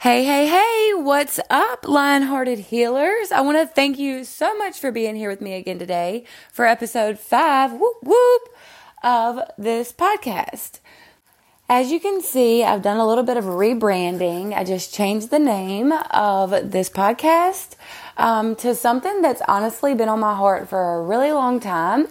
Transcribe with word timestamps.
Hey, 0.00 0.24
hey, 0.24 0.46
hey, 0.46 0.94
what's 0.94 1.38
up, 1.50 1.86
lion-hearted 1.86 2.58
healers? 2.58 3.30
I 3.30 3.42
want 3.42 3.58
to 3.58 3.66
thank 3.66 3.98
you 3.98 4.24
so 4.24 4.56
much 4.56 4.80
for 4.80 4.90
being 4.90 5.14
here 5.14 5.28
with 5.28 5.42
me 5.42 5.52
again 5.52 5.78
today 5.78 6.24
for 6.50 6.64
episode 6.64 7.18
five, 7.18 7.72
whoop, 7.72 7.98
whoop, 8.00 8.42
of 9.02 9.42
this 9.58 9.92
podcast. 9.92 10.80
As 11.68 11.92
you 11.92 12.00
can 12.00 12.22
see, 12.22 12.64
I've 12.64 12.80
done 12.80 12.96
a 12.96 13.06
little 13.06 13.24
bit 13.24 13.36
of 13.36 13.44
rebranding. 13.44 14.56
I 14.56 14.64
just 14.64 14.94
changed 14.94 15.28
the 15.28 15.38
name 15.38 15.92
of 15.92 16.72
this 16.72 16.88
podcast 16.88 17.76
um, 18.16 18.56
to 18.56 18.74
something 18.74 19.20
that's 19.20 19.42
honestly 19.46 19.94
been 19.94 20.08
on 20.08 20.20
my 20.20 20.34
heart 20.34 20.66
for 20.66 20.94
a 20.94 21.02
really 21.02 21.30
long 21.30 21.60
time. 21.60 22.08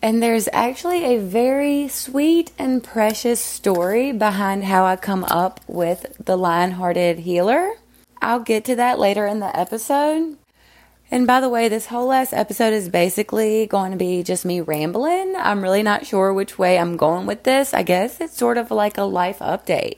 And 0.00 0.22
there's 0.22 0.48
actually 0.52 1.04
a 1.04 1.18
very 1.18 1.88
sweet 1.88 2.52
and 2.56 2.84
precious 2.84 3.40
story 3.40 4.12
behind 4.12 4.64
how 4.64 4.84
I 4.84 4.94
come 4.94 5.24
up 5.24 5.60
with 5.66 6.06
the 6.24 6.36
lion 6.36 6.72
hearted 6.72 7.20
healer. 7.20 7.72
I'll 8.22 8.40
get 8.40 8.64
to 8.66 8.76
that 8.76 8.98
later 8.98 9.26
in 9.26 9.40
the 9.40 9.56
episode. 9.58 10.36
And 11.10 11.26
by 11.26 11.40
the 11.40 11.48
way, 11.48 11.68
this 11.68 11.86
whole 11.86 12.06
last 12.06 12.32
episode 12.32 12.74
is 12.74 12.88
basically 12.88 13.66
going 13.66 13.92
to 13.92 13.96
be 13.96 14.22
just 14.22 14.44
me 14.44 14.60
rambling. 14.60 15.34
I'm 15.36 15.62
really 15.62 15.82
not 15.82 16.06
sure 16.06 16.32
which 16.32 16.58
way 16.58 16.78
I'm 16.78 16.96
going 16.96 17.26
with 17.26 17.44
this. 17.44 17.72
I 17.72 17.82
guess 17.82 18.20
it's 18.20 18.36
sort 18.36 18.58
of 18.58 18.70
like 18.70 18.98
a 18.98 19.04
life 19.04 19.38
update. 19.38 19.96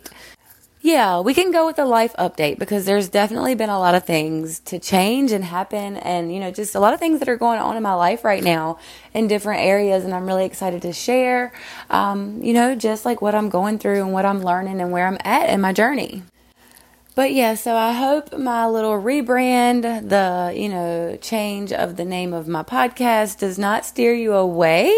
Yeah, 0.82 1.20
we 1.20 1.34
can 1.34 1.50
go 1.50 1.66
with 1.66 1.78
a 1.78 1.84
life 1.84 2.14
update 2.18 2.58
because 2.58 2.86
there's 2.86 3.10
definitely 3.10 3.54
been 3.54 3.68
a 3.68 3.78
lot 3.78 3.94
of 3.94 4.04
things 4.04 4.60
to 4.60 4.78
change 4.78 5.30
and 5.30 5.44
happen 5.44 5.98
and, 5.98 6.32
you 6.32 6.40
know, 6.40 6.50
just 6.50 6.74
a 6.74 6.80
lot 6.80 6.94
of 6.94 7.00
things 7.00 7.18
that 7.18 7.28
are 7.28 7.36
going 7.36 7.58
on 7.58 7.76
in 7.76 7.82
my 7.82 7.92
life 7.92 8.24
right 8.24 8.42
now 8.42 8.78
in 9.12 9.28
different 9.28 9.60
areas. 9.60 10.06
And 10.06 10.14
I'm 10.14 10.26
really 10.26 10.46
excited 10.46 10.80
to 10.82 10.94
share, 10.94 11.52
um, 11.90 12.42
you 12.42 12.54
know, 12.54 12.74
just 12.74 13.04
like 13.04 13.20
what 13.20 13.34
I'm 13.34 13.50
going 13.50 13.78
through 13.78 14.00
and 14.02 14.14
what 14.14 14.24
I'm 14.24 14.42
learning 14.42 14.80
and 14.80 14.90
where 14.90 15.06
I'm 15.06 15.18
at 15.22 15.50
in 15.50 15.60
my 15.60 15.74
journey. 15.74 16.22
But 17.14 17.32
yeah, 17.32 17.54
so 17.54 17.76
I 17.76 17.92
hope 17.92 18.38
my 18.38 18.66
little 18.66 18.92
rebrand, 18.92 20.08
the, 20.08 20.54
you 20.56 20.68
know, 20.68 21.18
change 21.20 21.72
of 21.72 21.96
the 21.96 22.04
name 22.04 22.32
of 22.32 22.48
my 22.48 22.62
podcast 22.62 23.38
does 23.38 23.58
not 23.58 23.84
steer 23.84 24.14
you 24.14 24.32
away 24.32 24.94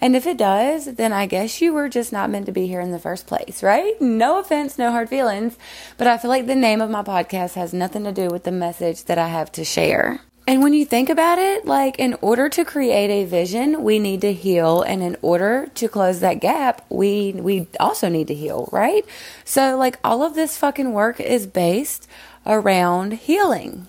and 0.00 0.16
if 0.16 0.26
it 0.26 0.38
does, 0.38 0.86
then 0.94 1.12
I 1.12 1.26
guess 1.26 1.60
you 1.60 1.74
were 1.74 1.88
just 1.88 2.12
not 2.12 2.30
meant 2.30 2.46
to 2.46 2.52
be 2.52 2.66
here 2.66 2.80
in 2.80 2.90
the 2.90 2.98
first 2.98 3.26
place, 3.26 3.62
right? 3.62 4.00
No 4.00 4.38
offense, 4.38 4.78
no 4.78 4.90
hard 4.90 5.10
feelings, 5.10 5.58
but 5.98 6.06
I 6.06 6.16
feel 6.16 6.30
like 6.30 6.46
the 6.46 6.54
name 6.54 6.80
of 6.80 6.90
my 6.90 7.02
podcast 7.02 7.54
has 7.54 7.74
nothing 7.74 8.04
to 8.04 8.12
do 8.12 8.28
with 8.28 8.44
the 8.44 8.52
message 8.52 9.04
that 9.04 9.18
I 9.18 9.28
have 9.28 9.52
to 9.52 9.64
share. 9.64 10.20
And 10.46 10.62
when 10.62 10.72
you 10.72 10.84
think 10.84 11.08
about 11.08 11.38
it, 11.38 11.64
like 11.64 11.98
in 11.98 12.16
order 12.20 12.48
to 12.48 12.64
create 12.64 13.10
a 13.10 13.24
vision, 13.24 13.84
we 13.84 13.98
need 13.98 14.20
to 14.22 14.32
heal. 14.32 14.82
And 14.82 15.02
in 15.02 15.16
order 15.22 15.68
to 15.74 15.88
close 15.88 16.20
that 16.20 16.40
gap, 16.40 16.84
we, 16.88 17.32
we 17.32 17.68
also 17.78 18.08
need 18.08 18.26
to 18.28 18.34
heal, 18.34 18.68
right? 18.72 19.04
So 19.44 19.76
like 19.76 19.98
all 20.02 20.22
of 20.22 20.34
this 20.34 20.56
fucking 20.56 20.92
work 20.92 21.20
is 21.20 21.46
based 21.46 22.08
around 22.44 23.14
healing 23.14 23.86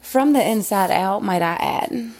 from 0.00 0.32
the 0.32 0.44
inside 0.46 0.90
out, 0.90 1.22
might 1.22 1.42
I 1.42 1.54
add. 1.54 2.12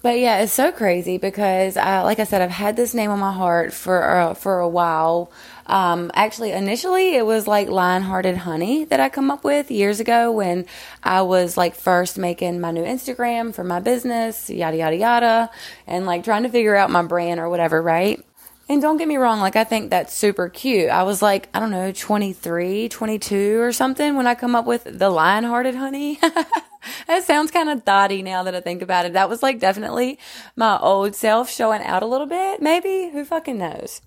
But 0.00 0.20
yeah, 0.20 0.42
it's 0.42 0.52
so 0.52 0.70
crazy 0.70 1.18
because, 1.18 1.76
uh, 1.76 2.02
like 2.04 2.20
I 2.20 2.24
said, 2.24 2.40
I've 2.40 2.50
had 2.50 2.76
this 2.76 2.94
name 2.94 3.10
on 3.10 3.18
my 3.18 3.32
heart 3.32 3.72
for 3.72 4.08
uh, 4.08 4.34
for 4.34 4.60
a 4.60 4.68
while. 4.68 5.32
Um, 5.66 6.12
actually, 6.14 6.52
initially 6.52 7.16
it 7.16 7.26
was 7.26 7.48
like 7.48 7.68
Lion-Hearted 7.68 8.38
Honey 8.38 8.84
that 8.84 9.00
I 9.00 9.08
come 9.08 9.30
up 9.30 9.42
with 9.42 9.70
years 9.72 9.98
ago 9.98 10.30
when 10.30 10.66
I 11.02 11.22
was 11.22 11.56
like 11.56 11.74
first 11.74 12.16
making 12.16 12.60
my 12.60 12.70
new 12.70 12.84
Instagram 12.84 13.52
for 13.52 13.64
my 13.64 13.80
business, 13.80 14.48
yada 14.48 14.76
yada 14.76 14.96
yada, 14.96 15.50
and 15.86 16.06
like 16.06 16.22
trying 16.22 16.44
to 16.44 16.48
figure 16.48 16.76
out 16.76 16.90
my 16.90 17.02
brand 17.02 17.40
or 17.40 17.48
whatever, 17.48 17.82
right? 17.82 18.24
And 18.68 18.80
don't 18.80 18.98
get 18.98 19.08
me 19.08 19.16
wrong, 19.16 19.40
like 19.40 19.56
I 19.56 19.64
think 19.64 19.90
that's 19.90 20.14
super 20.14 20.48
cute. 20.48 20.90
I 20.90 21.02
was 21.02 21.22
like, 21.22 21.48
I 21.52 21.58
don't 21.58 21.70
know, 21.70 21.90
23, 21.90 22.88
22 22.88 23.60
or 23.60 23.72
something 23.72 24.14
when 24.14 24.26
I 24.28 24.34
come 24.36 24.54
up 24.54 24.64
with 24.64 24.84
the 24.84 25.10
lion-hearted 25.10 25.74
honey. 25.74 26.20
that 27.06 27.24
sounds 27.24 27.50
kind 27.50 27.68
of 27.68 27.84
thoughty 27.84 28.22
now 28.22 28.42
that 28.42 28.54
I 28.54 28.60
think 28.60 28.82
about 28.82 29.06
it. 29.06 29.12
That 29.12 29.28
was 29.28 29.42
like 29.42 29.58
definitely 29.58 30.18
my 30.56 30.78
old 30.78 31.14
self 31.14 31.50
showing 31.50 31.82
out 31.82 32.02
a 32.02 32.06
little 32.06 32.26
bit, 32.26 32.60
maybe. 32.60 33.10
Who 33.12 33.24
fucking 33.24 33.58
knows? 33.58 34.00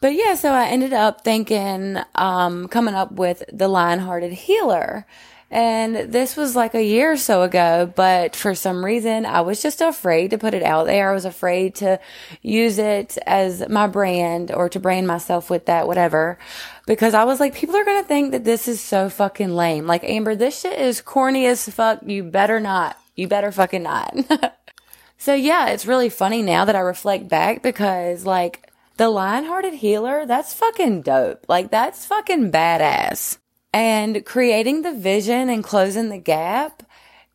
But 0.00 0.14
yeah, 0.14 0.34
so 0.34 0.52
I 0.52 0.66
ended 0.66 0.92
up 0.92 1.24
thinking, 1.24 1.96
um, 2.14 2.68
coming 2.68 2.94
up 2.94 3.12
with 3.12 3.42
the 3.50 3.68
lion-hearted 3.68 4.32
healer. 4.32 5.06
And 5.50 6.12
this 6.12 6.36
was 6.36 6.56
like 6.56 6.74
a 6.74 6.82
year 6.82 7.12
or 7.12 7.16
so 7.16 7.42
ago, 7.42 7.92
but 7.94 8.34
for 8.34 8.54
some 8.54 8.84
reason 8.84 9.24
I 9.24 9.42
was 9.42 9.62
just 9.62 9.80
afraid 9.80 10.30
to 10.30 10.38
put 10.38 10.54
it 10.54 10.62
out 10.62 10.86
there. 10.86 11.10
I 11.10 11.14
was 11.14 11.24
afraid 11.24 11.76
to 11.76 12.00
use 12.42 12.78
it 12.78 13.18
as 13.26 13.68
my 13.68 13.86
brand 13.86 14.50
or 14.50 14.68
to 14.70 14.80
brand 14.80 15.06
myself 15.06 15.50
with 15.50 15.66
that, 15.66 15.86
whatever. 15.86 16.38
Because 16.86 17.14
I 17.14 17.24
was 17.24 17.40
like, 17.40 17.54
people 17.54 17.76
are 17.76 17.84
going 17.84 18.02
to 18.02 18.08
think 18.08 18.32
that 18.32 18.44
this 18.44 18.66
is 18.68 18.80
so 18.80 19.08
fucking 19.08 19.54
lame. 19.54 19.86
Like, 19.86 20.04
Amber, 20.04 20.34
this 20.34 20.60
shit 20.60 20.78
is 20.78 21.00
corny 21.00 21.46
as 21.46 21.68
fuck. 21.68 22.00
You 22.04 22.24
better 22.24 22.58
not. 22.58 22.98
You 23.14 23.28
better 23.28 23.52
fucking 23.52 23.82
not. 23.82 24.16
so 25.18 25.34
yeah, 25.34 25.68
it's 25.68 25.86
really 25.86 26.08
funny 26.08 26.42
now 26.42 26.64
that 26.64 26.76
I 26.76 26.80
reflect 26.80 27.28
back 27.28 27.62
because 27.62 28.26
like 28.26 28.72
the 28.96 29.08
lion-hearted 29.08 29.74
healer, 29.74 30.26
that's 30.26 30.52
fucking 30.54 31.02
dope. 31.02 31.44
Like 31.48 31.70
that's 31.70 32.06
fucking 32.06 32.50
badass. 32.50 33.38
And 33.74 34.24
creating 34.24 34.82
the 34.82 34.92
vision 34.92 35.50
and 35.50 35.64
closing 35.64 36.08
the 36.08 36.18
gap 36.18 36.84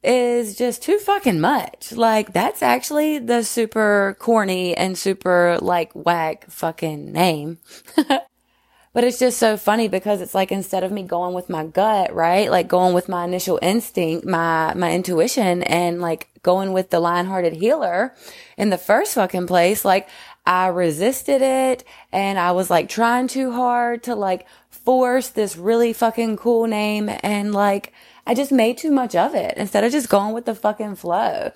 is 0.01 0.55
just 0.55 0.81
too 0.81 0.97
fucking 0.97 1.41
much. 1.41 1.91
Like, 1.91 2.31
that's 2.31 2.61
actually 2.61 3.19
the 3.19 3.43
super 3.43 4.15
corny 4.19 4.73
and 4.73 4.97
super 4.97 5.57
like 5.61 5.91
whack 5.91 6.49
fucking 6.49 7.11
name. 7.11 7.57
but 7.97 9.03
it's 9.03 9.19
just 9.19 9.37
so 9.37 9.57
funny 9.57 9.89
because 9.89 10.21
it's 10.21 10.33
like 10.33 10.49
instead 10.49 10.85
of 10.85 10.93
me 10.93 11.03
going 11.03 11.33
with 11.33 11.49
my 11.49 11.65
gut, 11.65 12.15
right? 12.15 12.49
Like 12.49 12.69
going 12.69 12.93
with 12.93 13.09
my 13.09 13.25
initial 13.25 13.59
instinct, 13.61 14.25
my, 14.25 14.73
my 14.75 14.93
intuition 14.93 15.61
and 15.63 15.99
like 15.99 16.29
going 16.41 16.71
with 16.71 16.89
the 16.89 17.01
lion-hearted 17.01 17.51
healer 17.51 18.15
in 18.57 18.69
the 18.69 18.77
first 18.77 19.13
fucking 19.13 19.47
place, 19.47 19.83
like 19.83 20.07
I 20.45 20.67
resisted 20.67 21.41
it 21.41 21.83
and 22.13 22.39
I 22.39 22.53
was 22.53 22.69
like 22.69 22.87
trying 22.87 23.27
too 23.27 23.51
hard 23.51 24.03
to 24.03 24.15
like 24.15 24.47
force 24.85 25.29
this 25.29 25.55
really 25.57 25.93
fucking 25.93 26.37
cool 26.37 26.67
name 26.67 27.09
and 27.21 27.53
like 27.53 27.93
I 28.25 28.33
just 28.33 28.51
made 28.51 28.77
too 28.77 28.91
much 28.91 29.15
of 29.15 29.33
it 29.33 29.55
instead 29.57 29.83
of 29.83 29.91
just 29.91 30.09
going 30.09 30.33
with 30.33 30.45
the 30.45 30.55
fucking 30.55 30.95
flow 30.95 31.51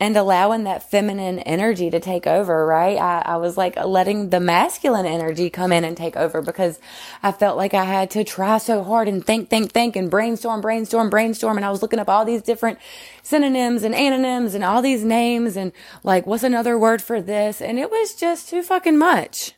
and 0.00 0.16
allowing 0.16 0.64
that 0.64 0.90
feminine 0.90 1.38
energy 1.40 1.88
to 1.88 2.00
take 2.00 2.26
over, 2.26 2.66
right? 2.66 2.98
I, 2.98 3.22
I 3.24 3.36
was 3.36 3.56
like 3.56 3.76
letting 3.76 4.30
the 4.30 4.40
masculine 4.40 5.06
energy 5.06 5.50
come 5.50 5.72
in 5.72 5.84
and 5.84 5.96
take 5.96 6.16
over 6.16 6.42
because 6.42 6.80
I 7.22 7.30
felt 7.30 7.56
like 7.56 7.74
I 7.74 7.84
had 7.84 8.10
to 8.10 8.24
try 8.24 8.58
so 8.58 8.82
hard 8.82 9.06
and 9.06 9.24
think, 9.24 9.50
think, 9.50 9.70
think 9.70 9.94
and 9.94 10.10
brainstorm, 10.10 10.60
brainstorm, 10.60 11.10
brainstorm. 11.10 11.56
And 11.56 11.64
I 11.64 11.70
was 11.70 11.80
looking 11.80 12.00
up 12.00 12.08
all 12.08 12.24
these 12.24 12.42
different 12.42 12.78
synonyms 13.22 13.84
and 13.84 13.94
antonyms 13.94 14.54
and 14.54 14.64
all 14.64 14.82
these 14.82 15.04
names 15.04 15.56
and 15.56 15.72
like, 16.02 16.26
what's 16.26 16.42
another 16.42 16.76
word 16.76 17.00
for 17.00 17.22
this? 17.22 17.62
And 17.62 17.78
it 17.78 17.90
was 17.90 18.14
just 18.14 18.48
too 18.48 18.62
fucking 18.62 18.98
much. 18.98 19.54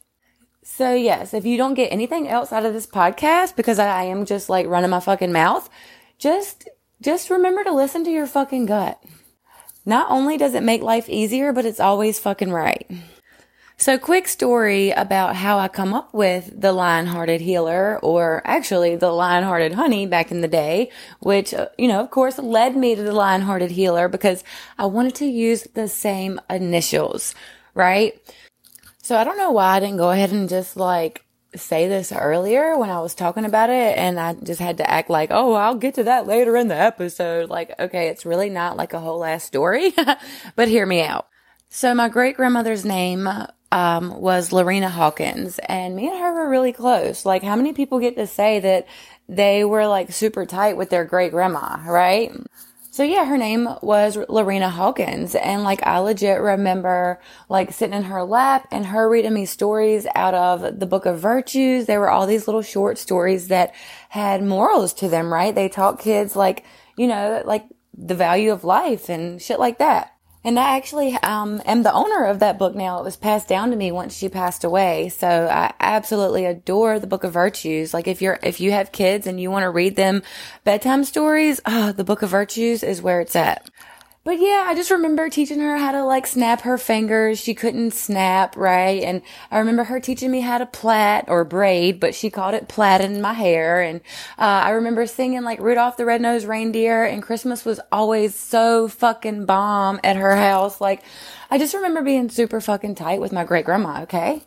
So 0.76 0.92
yes, 0.92 1.32
if 1.32 1.46
you 1.46 1.56
don't 1.56 1.72
get 1.72 1.90
anything 1.90 2.28
else 2.28 2.52
out 2.52 2.66
of 2.66 2.74
this 2.74 2.86
podcast, 2.86 3.56
because 3.56 3.78
I, 3.78 4.02
am 4.02 4.26
just 4.26 4.50
like 4.50 4.66
running 4.66 4.90
my 4.90 5.00
fucking 5.00 5.32
mouth, 5.32 5.70
just, 6.18 6.68
just 7.00 7.30
remember 7.30 7.64
to 7.64 7.72
listen 7.72 8.04
to 8.04 8.10
your 8.10 8.26
fucking 8.26 8.66
gut. 8.66 9.02
Not 9.86 10.10
only 10.10 10.36
does 10.36 10.52
it 10.52 10.62
make 10.62 10.82
life 10.82 11.08
easier, 11.08 11.54
but 11.54 11.64
it's 11.64 11.80
always 11.80 12.18
fucking 12.18 12.52
right. 12.52 12.86
So 13.78 13.96
quick 13.96 14.28
story 14.28 14.90
about 14.90 15.36
how 15.36 15.58
I 15.58 15.68
come 15.68 15.94
up 15.94 16.12
with 16.12 16.60
the 16.60 16.74
lion-hearted 16.74 17.40
healer 17.40 17.98
or 18.02 18.42
actually 18.44 18.96
the 18.96 19.12
lion-hearted 19.12 19.72
honey 19.72 20.04
back 20.04 20.30
in 20.30 20.42
the 20.42 20.46
day, 20.46 20.90
which, 21.20 21.54
uh, 21.54 21.68
you 21.78 21.88
know, 21.88 22.00
of 22.00 22.10
course 22.10 22.36
led 22.38 22.76
me 22.76 22.94
to 22.94 23.02
the 23.02 23.14
lion-hearted 23.14 23.70
healer 23.70 24.08
because 24.08 24.44
I 24.76 24.84
wanted 24.84 25.14
to 25.14 25.24
use 25.24 25.66
the 25.72 25.88
same 25.88 26.38
initials, 26.50 27.34
right? 27.72 28.20
So 29.06 29.16
I 29.16 29.22
don't 29.22 29.38
know 29.38 29.52
why 29.52 29.76
I 29.76 29.78
didn't 29.78 29.98
go 29.98 30.10
ahead 30.10 30.32
and 30.32 30.48
just 30.48 30.76
like 30.76 31.24
say 31.54 31.86
this 31.86 32.10
earlier 32.10 32.76
when 32.76 32.90
I 32.90 32.98
was 32.98 33.14
talking 33.14 33.44
about 33.44 33.70
it 33.70 33.96
and 33.96 34.18
I 34.18 34.32
just 34.32 34.58
had 34.58 34.78
to 34.78 34.90
act 34.90 35.08
like, 35.08 35.28
oh, 35.30 35.52
I'll 35.52 35.76
get 35.76 35.94
to 35.94 36.02
that 36.02 36.26
later 36.26 36.56
in 36.56 36.66
the 36.66 36.76
episode. 36.76 37.48
Like, 37.48 37.72
okay, 37.78 38.08
it's 38.08 38.26
really 38.26 38.50
not 38.50 38.76
like 38.76 38.94
a 38.94 38.98
whole 38.98 39.24
ass 39.24 39.44
story, 39.44 39.92
but 40.56 40.66
hear 40.66 40.84
me 40.84 41.04
out. 41.04 41.28
So 41.68 41.94
my 41.94 42.08
great 42.08 42.34
grandmother's 42.34 42.84
name, 42.84 43.28
um, 43.70 44.20
was 44.20 44.50
Lorena 44.50 44.88
Hawkins 44.88 45.60
and 45.68 45.94
me 45.94 46.08
and 46.08 46.18
her 46.18 46.34
were 46.34 46.50
really 46.50 46.72
close. 46.72 47.24
Like 47.24 47.44
how 47.44 47.54
many 47.54 47.72
people 47.72 48.00
get 48.00 48.16
to 48.16 48.26
say 48.26 48.58
that 48.58 48.88
they 49.28 49.64
were 49.64 49.86
like 49.86 50.10
super 50.10 50.44
tight 50.46 50.76
with 50.76 50.90
their 50.90 51.04
great 51.04 51.30
grandma, 51.30 51.78
right? 51.86 52.32
So 52.96 53.02
yeah, 53.02 53.26
her 53.26 53.36
name 53.36 53.68
was 53.82 54.16
Lorena 54.30 54.70
Hawkins. 54.70 55.34
And 55.34 55.64
like, 55.64 55.86
I 55.86 55.98
legit 55.98 56.40
remember 56.40 57.20
like 57.50 57.70
sitting 57.74 57.94
in 57.94 58.04
her 58.04 58.24
lap 58.24 58.66
and 58.70 58.86
her 58.86 59.06
reading 59.06 59.34
me 59.34 59.44
stories 59.44 60.06
out 60.14 60.32
of 60.32 60.80
the 60.80 60.86
book 60.86 61.04
of 61.04 61.20
virtues. 61.20 61.84
There 61.84 62.00
were 62.00 62.08
all 62.08 62.26
these 62.26 62.48
little 62.48 62.62
short 62.62 62.96
stories 62.96 63.48
that 63.48 63.74
had 64.08 64.42
morals 64.42 64.94
to 64.94 65.10
them, 65.10 65.30
right? 65.30 65.54
They 65.54 65.68
taught 65.68 66.00
kids 66.00 66.34
like, 66.36 66.64
you 66.96 67.06
know, 67.06 67.42
like 67.44 67.66
the 67.92 68.14
value 68.14 68.50
of 68.50 68.64
life 68.64 69.10
and 69.10 69.42
shit 69.42 69.60
like 69.60 69.76
that. 69.76 70.15
And 70.46 70.60
I 70.60 70.76
actually 70.76 71.12
um, 71.16 71.60
am 71.66 71.82
the 71.82 71.92
owner 71.92 72.26
of 72.26 72.38
that 72.38 72.56
book 72.56 72.76
now. 72.76 73.00
It 73.00 73.04
was 73.04 73.16
passed 73.16 73.48
down 73.48 73.70
to 73.70 73.76
me 73.76 73.90
once 73.90 74.16
she 74.16 74.28
passed 74.28 74.62
away. 74.62 75.08
So 75.08 75.26
I 75.26 75.74
absolutely 75.80 76.44
adore 76.44 77.00
the 77.00 77.08
Book 77.08 77.24
of 77.24 77.32
Virtues. 77.32 77.92
Like 77.92 78.06
if 78.06 78.22
you're 78.22 78.38
if 78.44 78.60
you 78.60 78.70
have 78.70 78.92
kids 78.92 79.26
and 79.26 79.40
you 79.40 79.50
want 79.50 79.64
to 79.64 79.70
read 79.70 79.96
them 79.96 80.22
bedtime 80.62 81.02
stories, 81.02 81.60
oh, 81.66 81.90
the 81.90 82.04
Book 82.04 82.22
of 82.22 82.30
Virtues 82.30 82.84
is 82.84 83.02
where 83.02 83.20
it's 83.20 83.34
at. 83.34 83.68
But 84.26 84.40
yeah, 84.40 84.64
I 84.66 84.74
just 84.74 84.90
remember 84.90 85.30
teaching 85.30 85.60
her 85.60 85.76
how 85.76 85.92
to 85.92 86.02
like 86.02 86.26
snap 86.26 86.62
her 86.62 86.78
fingers. 86.78 87.38
She 87.38 87.54
couldn't 87.54 87.92
snap, 87.92 88.56
right? 88.56 89.00
And 89.04 89.22
I 89.52 89.60
remember 89.60 89.84
her 89.84 90.00
teaching 90.00 90.32
me 90.32 90.40
how 90.40 90.58
to 90.58 90.66
plait 90.66 91.26
or 91.28 91.44
braid, 91.44 92.00
but 92.00 92.12
she 92.12 92.28
called 92.28 92.54
it 92.54 92.66
plaiting 92.66 93.20
my 93.20 93.34
hair. 93.34 93.80
And 93.80 94.00
uh, 94.36 94.66
I 94.66 94.70
remember 94.70 95.06
singing 95.06 95.44
like 95.44 95.60
Rudolph 95.60 95.96
the 95.96 96.04
Red-Nosed 96.04 96.44
Reindeer 96.44 97.04
and 97.04 97.22
Christmas 97.22 97.64
was 97.64 97.78
always 97.92 98.34
so 98.34 98.88
fucking 98.88 99.46
bomb 99.46 100.00
at 100.02 100.16
her 100.16 100.34
house. 100.34 100.80
Like, 100.80 101.04
I 101.48 101.56
just 101.56 101.74
remember 101.74 102.02
being 102.02 102.28
super 102.28 102.60
fucking 102.60 102.96
tight 102.96 103.20
with 103.20 103.30
my 103.30 103.44
great 103.44 103.64
grandma, 103.64 104.02
okay? 104.02 104.42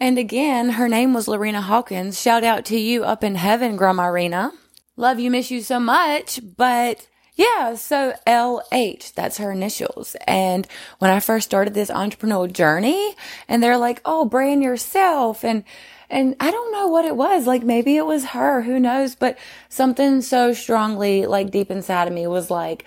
And 0.00 0.18
again, 0.18 0.70
her 0.70 0.88
name 0.88 1.14
was 1.14 1.28
Lorena 1.28 1.60
Hawkins. 1.60 2.20
Shout 2.20 2.42
out 2.42 2.64
to 2.64 2.76
you 2.76 3.04
up 3.04 3.22
in 3.22 3.36
heaven, 3.36 3.76
Grandma 3.76 4.06
Rena. 4.06 4.50
Love 4.96 5.20
you, 5.20 5.30
miss 5.30 5.52
you 5.52 5.62
so 5.62 5.78
much, 5.78 6.40
but 6.56 7.06
yeah, 7.36 7.74
so 7.74 8.14
LH, 8.26 9.12
that's 9.12 9.36
her 9.36 9.52
initials. 9.52 10.16
And 10.26 10.66
when 10.98 11.10
I 11.10 11.20
first 11.20 11.44
started 11.46 11.74
this 11.74 11.90
entrepreneurial 11.90 12.50
journey, 12.50 13.14
and 13.46 13.62
they're 13.62 13.76
like, 13.76 14.00
oh, 14.06 14.24
brand 14.24 14.62
yourself. 14.62 15.44
And, 15.44 15.62
and 16.08 16.34
I 16.40 16.50
don't 16.50 16.72
know 16.72 16.86
what 16.88 17.04
it 17.04 17.14
was. 17.14 17.46
Like 17.46 17.62
maybe 17.62 17.96
it 17.96 18.06
was 18.06 18.26
her, 18.26 18.62
who 18.62 18.80
knows? 18.80 19.14
But 19.14 19.38
something 19.68 20.22
so 20.22 20.54
strongly, 20.54 21.26
like 21.26 21.50
deep 21.50 21.70
inside 21.70 22.08
of 22.08 22.14
me 22.14 22.26
was 22.26 22.50
like, 22.50 22.86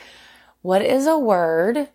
what 0.64 0.82
is 0.82 1.06
a 1.06 1.18
word 1.18 1.88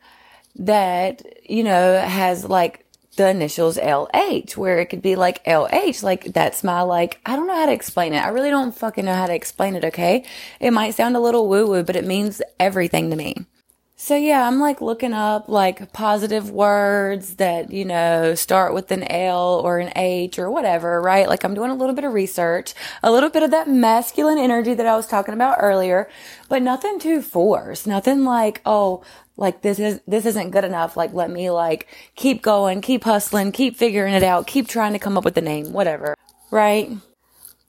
that, 0.54 1.22
you 1.50 1.64
know, 1.64 1.98
has 1.98 2.44
like 2.44 2.83
the 3.16 3.28
initials 3.28 3.76
LH, 3.76 4.56
where 4.56 4.78
it 4.78 4.86
could 4.86 5.02
be 5.02 5.16
like 5.16 5.44
LH, 5.44 6.02
like 6.02 6.32
that's 6.32 6.64
my 6.64 6.82
like, 6.82 7.20
I 7.24 7.36
don't 7.36 7.46
know 7.46 7.54
how 7.54 7.66
to 7.66 7.72
explain 7.72 8.12
it. 8.12 8.24
I 8.24 8.28
really 8.28 8.50
don't 8.50 8.76
fucking 8.76 9.04
know 9.04 9.14
how 9.14 9.26
to 9.26 9.34
explain 9.34 9.76
it, 9.76 9.84
okay? 9.84 10.24
It 10.60 10.72
might 10.72 10.94
sound 10.94 11.16
a 11.16 11.20
little 11.20 11.48
woo 11.48 11.66
woo, 11.66 11.82
but 11.82 11.96
it 11.96 12.04
means 12.04 12.42
everything 12.58 13.10
to 13.10 13.16
me. 13.16 13.46
So 13.96 14.16
yeah, 14.16 14.46
I'm 14.46 14.58
like 14.58 14.80
looking 14.80 15.12
up 15.12 15.48
like 15.48 15.92
positive 15.92 16.50
words 16.50 17.36
that, 17.36 17.70
you 17.70 17.84
know, 17.84 18.34
start 18.34 18.74
with 18.74 18.90
an 18.90 19.04
L 19.04 19.60
or 19.64 19.78
an 19.78 19.92
H 19.94 20.38
or 20.38 20.50
whatever, 20.50 21.00
right? 21.00 21.28
Like 21.28 21.44
I'm 21.44 21.54
doing 21.54 21.70
a 21.70 21.74
little 21.74 21.94
bit 21.94 22.04
of 22.04 22.12
research, 22.12 22.74
a 23.04 23.12
little 23.12 23.30
bit 23.30 23.44
of 23.44 23.52
that 23.52 23.68
masculine 23.68 24.38
energy 24.38 24.74
that 24.74 24.86
I 24.86 24.96
was 24.96 25.06
talking 25.06 25.32
about 25.32 25.58
earlier, 25.60 26.08
but 26.48 26.60
nothing 26.60 26.98
too 26.98 27.22
forced. 27.22 27.86
Nothing 27.86 28.24
like, 28.24 28.60
oh, 28.66 29.04
like 29.36 29.62
this 29.62 29.78
is 29.78 30.00
this 30.06 30.26
isn't 30.26 30.50
good 30.50 30.64
enough 30.64 30.96
like 30.96 31.12
let 31.12 31.28
me 31.28 31.50
like 31.50 31.88
keep 32.14 32.40
going 32.40 32.80
keep 32.80 33.02
hustling 33.02 33.50
keep 33.50 33.76
figuring 33.76 34.14
it 34.14 34.22
out 34.22 34.46
keep 34.46 34.68
trying 34.68 34.92
to 34.92 34.98
come 35.00 35.18
up 35.18 35.24
with 35.24 35.34
the 35.34 35.40
name 35.40 35.72
whatever 35.72 36.14
right 36.52 36.88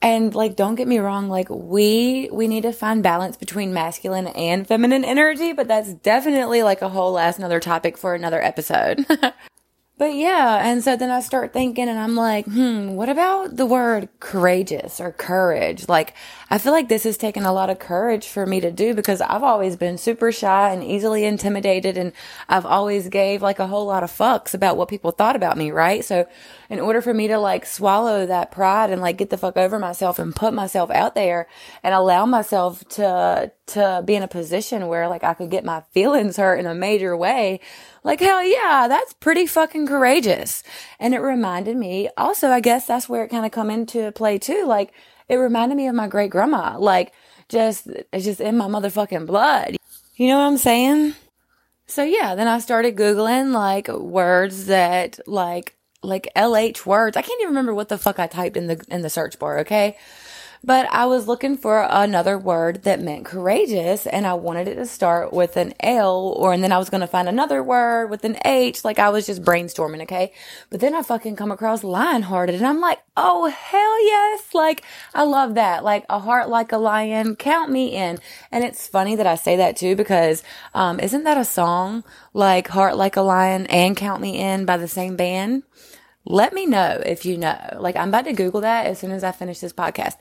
and 0.06 0.36
like 0.36 0.56
don't 0.56 0.76
get 0.76 0.88
me 0.88 1.00
wrong 1.00 1.28
like 1.30 1.50
we 1.50 2.30
we 2.32 2.48
need 2.48 2.62
to 2.62 2.72
find 2.72 3.02
balance 3.02 3.36
between 3.36 3.74
masculine 3.74 4.28
and 4.28 4.68
feminine 4.68 5.04
energy 5.04 5.52
but 5.52 5.68
that's 5.68 5.94
definitely 5.96 6.62
like 6.62 6.82
a 6.84 6.90
whole 6.90 7.14
last 7.14 7.40
another 7.40 7.60
topic 7.60 7.98
for 7.98 8.14
another 8.14 8.42
episode 8.42 9.06
But 9.98 10.14
yeah, 10.16 10.60
and 10.62 10.84
so 10.84 10.98
then 10.98 11.10
I 11.10 11.22
start 11.22 11.54
thinking 11.54 11.88
and 11.88 11.98
I'm 11.98 12.18
like, 12.18 12.46
hmm, 12.46 12.96
what 12.96 13.08
about 13.08 13.56
the 13.56 13.66
word 13.66 14.10
courageous 14.20 15.00
or 15.00 15.14
courage? 15.14 15.88
Like, 15.88 16.14
I 16.48 16.60
feel 16.60 16.74
like 16.74 16.90
this 16.90 17.06
has 17.06 17.18
taken 17.18 17.44
a 17.44 17.52
lot 17.52 17.72
of 17.72 17.80
courage 17.80 18.28
for 18.28 18.46
me 18.46 18.60
to 18.60 18.72
do 18.72 18.94
because 18.94 19.20
I've 19.20 19.42
always 19.42 19.76
been 19.76 19.98
super 19.98 20.32
shy 20.32 20.72
and 20.72 20.84
easily 20.84 21.26
intimidated 21.26 21.98
and 21.98 22.14
I've 22.48 22.68
always 22.68 23.10
gave 23.10 23.42
like 23.42 23.58
a 23.58 23.66
whole 23.66 23.86
lot 23.88 24.04
of 24.04 24.12
fucks 24.12 24.54
about 24.54 24.78
what 24.78 24.88
people 24.88 25.12
thought 25.12 25.36
about 25.36 25.58
me, 25.58 25.72
right? 25.72 26.06
So 26.06 26.28
in 26.70 26.80
order 26.80 27.02
for 27.02 27.14
me 27.14 27.28
to 27.30 27.40
like 27.40 27.66
swallow 27.66 28.28
that 28.28 28.52
pride 28.52 28.92
and 28.92 29.02
like 29.02 29.18
get 29.18 29.32
the 29.32 29.38
fuck 29.38 29.58
over 29.58 29.80
myself 29.80 30.20
and 30.20 30.36
put 30.36 30.54
myself 30.54 30.92
out 30.92 31.16
there 31.16 31.48
and 31.82 31.96
allow 31.96 32.28
myself 32.28 32.88
to, 32.90 33.52
to 33.68 34.04
be 34.06 34.14
in 34.14 34.22
a 34.22 34.28
position 34.28 34.88
where 34.88 35.08
like 35.08 35.24
I 35.24 35.34
could 35.34 35.50
get 35.50 35.66
my 35.66 35.82
feelings 35.94 36.38
hurt 36.38 36.60
in 36.60 36.68
a 36.68 36.76
major 36.76 37.18
way, 37.18 37.60
like, 38.04 38.20
hell 38.20 38.44
yeah, 38.46 38.86
that's 38.88 39.14
pretty 39.14 39.48
fucking 39.48 39.88
courageous. 39.88 40.62
And 41.00 41.16
it 41.16 41.22
reminded 41.22 41.76
me 41.76 42.08
also, 42.16 42.50
I 42.50 42.60
guess 42.60 42.86
that's 42.86 43.10
where 43.10 43.24
it 43.24 43.30
kind 43.30 43.48
of 43.48 43.52
come 43.52 43.72
into 43.72 44.12
play 44.12 44.38
too. 44.38 44.66
Like, 44.68 44.94
it 45.28 45.36
reminded 45.36 45.76
me 45.76 45.88
of 45.88 45.96
my 45.96 46.08
great 46.08 46.32
grandma. 46.32 46.78
Like, 46.78 47.14
just, 47.50 47.88
it's 48.12 48.26
just 48.26 48.42
in 48.42 48.58
my 48.58 48.68
motherfucking 48.68 49.26
blood. 49.26 49.78
You 50.16 50.28
know 50.30 50.38
what 50.38 50.46
I'm 50.46 50.58
saying? 50.58 51.14
So 51.88 52.04
yeah, 52.04 52.36
then 52.36 52.48
I 52.48 52.60
started 52.60 52.96
Googling 52.96 53.54
like 53.54 53.88
words 53.88 54.66
that 54.68 55.20
like, 55.28 55.76
like 56.02 56.28
LH 56.36 56.86
words. 56.86 57.18
I 57.18 57.22
can't 57.22 57.40
even 57.42 57.52
remember 57.52 57.74
what 57.74 57.90
the 57.90 57.98
fuck 57.98 58.20
I 58.20 58.28
typed 58.28 58.58
in 58.58 58.68
the, 58.68 58.84
in 58.90 59.02
the 59.02 59.10
search 59.10 59.38
bar. 59.38 59.60
Okay. 59.60 59.98
But 60.66 60.92
I 60.92 61.06
was 61.06 61.28
looking 61.28 61.58
for 61.58 61.88
another 61.92 62.40
word 62.40 62.86
that 62.86 63.00
meant 63.00 63.24
courageous 63.24 64.08
and 64.08 64.26
I 64.26 64.34
wanted 64.34 64.68
it 64.68 64.76
to 64.78 64.88
start 64.88 65.32
with 65.32 65.58
an 65.58 65.76
L 65.80 66.34
or, 66.38 66.54
and 66.54 66.64
then 66.64 66.72
I 66.72 66.80
was 66.80 66.90
going 66.90 67.02
to 67.02 67.08
find 67.08 67.30
another 67.30 67.62
word 67.62 68.10
with 68.10 68.26
an 68.26 68.40
H. 68.44 68.84
Like 68.84 68.98
I 68.98 69.10
was 69.10 69.28
just 69.28 69.44
brainstorming. 69.44 70.02
Okay. 70.02 70.34
But 70.72 70.80
then 70.80 70.96
I 70.96 71.04
fucking 71.04 71.36
come 71.36 71.52
across 71.52 71.84
lion 71.84 72.24
hearted 72.24 72.56
and 72.56 72.66
I'm 72.66 72.82
like, 72.82 72.98
Oh, 73.16 73.46
hell 73.46 74.06
yes. 74.08 74.56
Like 74.56 74.82
I 75.14 75.22
love 75.24 75.54
that. 75.54 75.84
Like 75.84 76.04
a 76.10 76.18
heart 76.18 76.50
like 76.50 76.72
a 76.72 76.78
lion. 76.78 77.36
Count 77.36 77.72
me 77.72 77.96
in. 77.96 78.18
And 78.52 78.64
it's 78.64 78.88
funny 78.88 79.16
that 79.18 79.28
I 79.28 79.36
say 79.36 79.58
that 79.58 79.78
too 79.78 79.96
because, 79.96 80.42
um, 80.74 81.00
isn't 81.00 81.26
that 81.26 81.38
a 81.38 81.46
song 81.46 82.04
like 82.34 82.70
heart 82.70 82.98
like 82.98 83.18
a 83.18 83.22
lion 83.22 83.68
and 83.68 83.96
count 83.96 84.20
me 84.20 84.40
in 84.40 84.66
by 84.66 84.78
the 84.78 84.88
same 84.88 85.16
band? 85.16 85.62
Let 86.26 86.54
me 86.54 86.66
know 86.66 87.02
if 87.06 87.26
you 87.26 87.38
know. 87.38 87.58
Like 87.80 87.96
I'm 87.96 88.10
about 88.10 88.26
to 88.26 88.34
Google 88.34 88.62
that 88.62 88.88
as 88.88 89.00
soon 89.00 89.12
as 89.12 89.24
I 89.24 89.32
finish 89.32 89.60
this 89.60 89.74
podcast. 89.74 90.16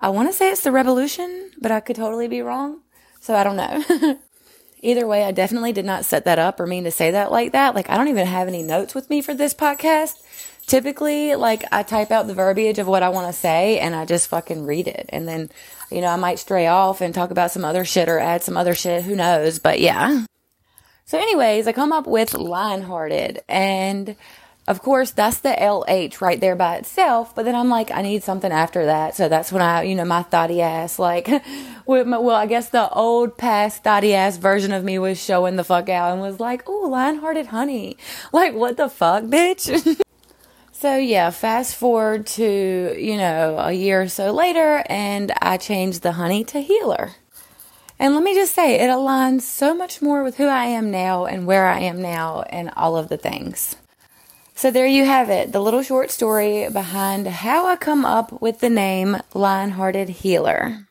I 0.00 0.08
want 0.08 0.28
to 0.28 0.32
say 0.32 0.50
it's 0.50 0.62
the 0.62 0.72
revolution, 0.72 1.50
but 1.60 1.70
I 1.70 1.80
could 1.80 1.96
totally 1.96 2.28
be 2.28 2.42
wrong. 2.42 2.80
So 3.20 3.34
I 3.34 3.44
don't 3.44 3.56
know. 3.56 4.18
Either 4.82 5.06
way, 5.06 5.24
I 5.24 5.30
definitely 5.30 5.72
did 5.72 5.86
not 5.86 6.04
set 6.04 6.26
that 6.26 6.38
up 6.38 6.60
or 6.60 6.66
mean 6.66 6.84
to 6.84 6.90
say 6.90 7.12
that 7.12 7.32
like 7.32 7.52
that. 7.52 7.74
Like 7.74 7.88
I 7.88 7.96
don't 7.96 8.08
even 8.08 8.26
have 8.26 8.48
any 8.48 8.62
notes 8.62 8.94
with 8.94 9.08
me 9.08 9.22
for 9.22 9.32
this 9.32 9.54
podcast. 9.54 10.16
Typically, 10.66 11.34
like 11.36 11.62
I 11.72 11.82
type 11.82 12.10
out 12.10 12.26
the 12.26 12.34
verbiage 12.34 12.78
of 12.78 12.86
what 12.86 13.02
I 13.02 13.08
want 13.08 13.28
to 13.28 13.32
say 13.32 13.78
and 13.78 13.94
I 13.94 14.04
just 14.04 14.28
fucking 14.28 14.66
read 14.66 14.88
it. 14.88 15.06
And 15.10 15.28
then, 15.28 15.50
you 15.90 16.00
know, 16.00 16.08
I 16.08 16.16
might 16.16 16.38
stray 16.38 16.66
off 16.66 17.00
and 17.00 17.14
talk 17.14 17.30
about 17.30 17.50
some 17.50 17.64
other 17.64 17.84
shit 17.84 18.08
or 18.08 18.18
add 18.18 18.42
some 18.42 18.56
other 18.56 18.74
shit. 18.74 19.04
Who 19.04 19.14
knows? 19.14 19.58
But 19.58 19.80
yeah. 19.80 20.26
So 21.06 21.18
anyways, 21.18 21.66
I 21.66 21.72
come 21.72 21.92
up 21.92 22.06
with 22.06 22.34
lion-hearted 22.34 23.42
and 23.48 24.16
of 24.66 24.80
course, 24.80 25.10
that's 25.10 25.38
the 25.38 25.50
LH 25.50 26.22
right 26.22 26.40
there 26.40 26.56
by 26.56 26.76
itself. 26.76 27.34
But 27.34 27.44
then 27.44 27.54
I'm 27.54 27.68
like, 27.68 27.90
I 27.90 28.00
need 28.00 28.22
something 28.22 28.50
after 28.50 28.86
that. 28.86 29.14
So 29.14 29.28
that's 29.28 29.52
when 29.52 29.60
I, 29.60 29.82
you 29.82 29.94
know, 29.94 30.06
my 30.06 30.22
thotty 30.22 30.62
ass, 30.62 30.98
like, 30.98 31.28
well, 31.86 32.30
I 32.30 32.46
guess 32.46 32.70
the 32.70 32.88
old 32.90 33.36
past 33.36 33.82
thotty 33.82 34.14
ass 34.14 34.38
version 34.38 34.72
of 34.72 34.82
me 34.82 34.98
was 34.98 35.22
showing 35.22 35.56
the 35.56 35.64
fuck 35.64 35.90
out 35.90 36.12
and 36.12 36.20
was 36.22 36.40
like, 36.40 36.66
ooh, 36.66 36.88
lion-hearted 36.88 37.48
honey. 37.48 37.98
Like, 38.32 38.54
what 38.54 38.78
the 38.78 38.88
fuck, 38.88 39.24
bitch? 39.24 40.00
so 40.72 40.96
yeah, 40.96 41.28
fast 41.28 41.76
forward 41.76 42.26
to, 42.28 42.96
you 42.98 43.18
know, 43.18 43.58
a 43.58 43.72
year 43.72 44.02
or 44.02 44.08
so 44.08 44.32
later 44.32 44.82
and 44.86 45.30
I 45.42 45.58
changed 45.58 46.02
the 46.02 46.12
honey 46.12 46.42
to 46.44 46.60
healer. 46.60 47.12
And 47.98 48.14
let 48.14 48.24
me 48.24 48.34
just 48.34 48.54
say, 48.54 48.80
it 48.80 48.88
aligns 48.88 49.42
so 49.42 49.74
much 49.74 50.02
more 50.02 50.24
with 50.24 50.36
who 50.36 50.46
I 50.46 50.66
am 50.66 50.90
now 50.90 51.26
and 51.26 51.46
where 51.46 51.66
I 51.66 51.80
am 51.80 52.02
now 52.02 52.42
and 52.48 52.70
all 52.76 52.96
of 52.96 53.08
the 53.08 53.16
things. 53.16 53.76
So 54.56 54.70
there 54.70 54.86
you 54.86 55.04
have 55.04 55.30
it, 55.30 55.50
the 55.50 55.60
little 55.60 55.82
short 55.82 56.12
story 56.12 56.68
behind 56.70 57.26
how 57.26 57.66
I 57.66 57.74
come 57.74 58.04
up 58.04 58.40
with 58.40 58.60
the 58.60 58.70
name 58.70 59.16
Lion-Hearted 59.34 60.08
Healer. 60.08 60.86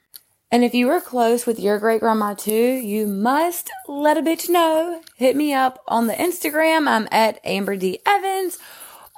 And 0.51 0.65
if 0.65 0.75
you 0.75 0.87
were 0.87 0.99
close 0.99 1.45
with 1.45 1.61
your 1.61 1.79
great 1.79 2.01
grandma 2.01 2.33
too, 2.33 2.51
you 2.51 3.07
must 3.07 3.71
let 3.87 4.17
a 4.17 4.21
bitch 4.21 4.49
know. 4.49 5.01
Hit 5.15 5.37
me 5.37 5.53
up 5.53 5.81
on 5.87 6.07
the 6.07 6.13
Instagram. 6.13 6.89
I'm 6.89 7.07
at 7.09 7.39
Amber 7.45 7.77
D 7.77 7.99
Evans 8.05 8.59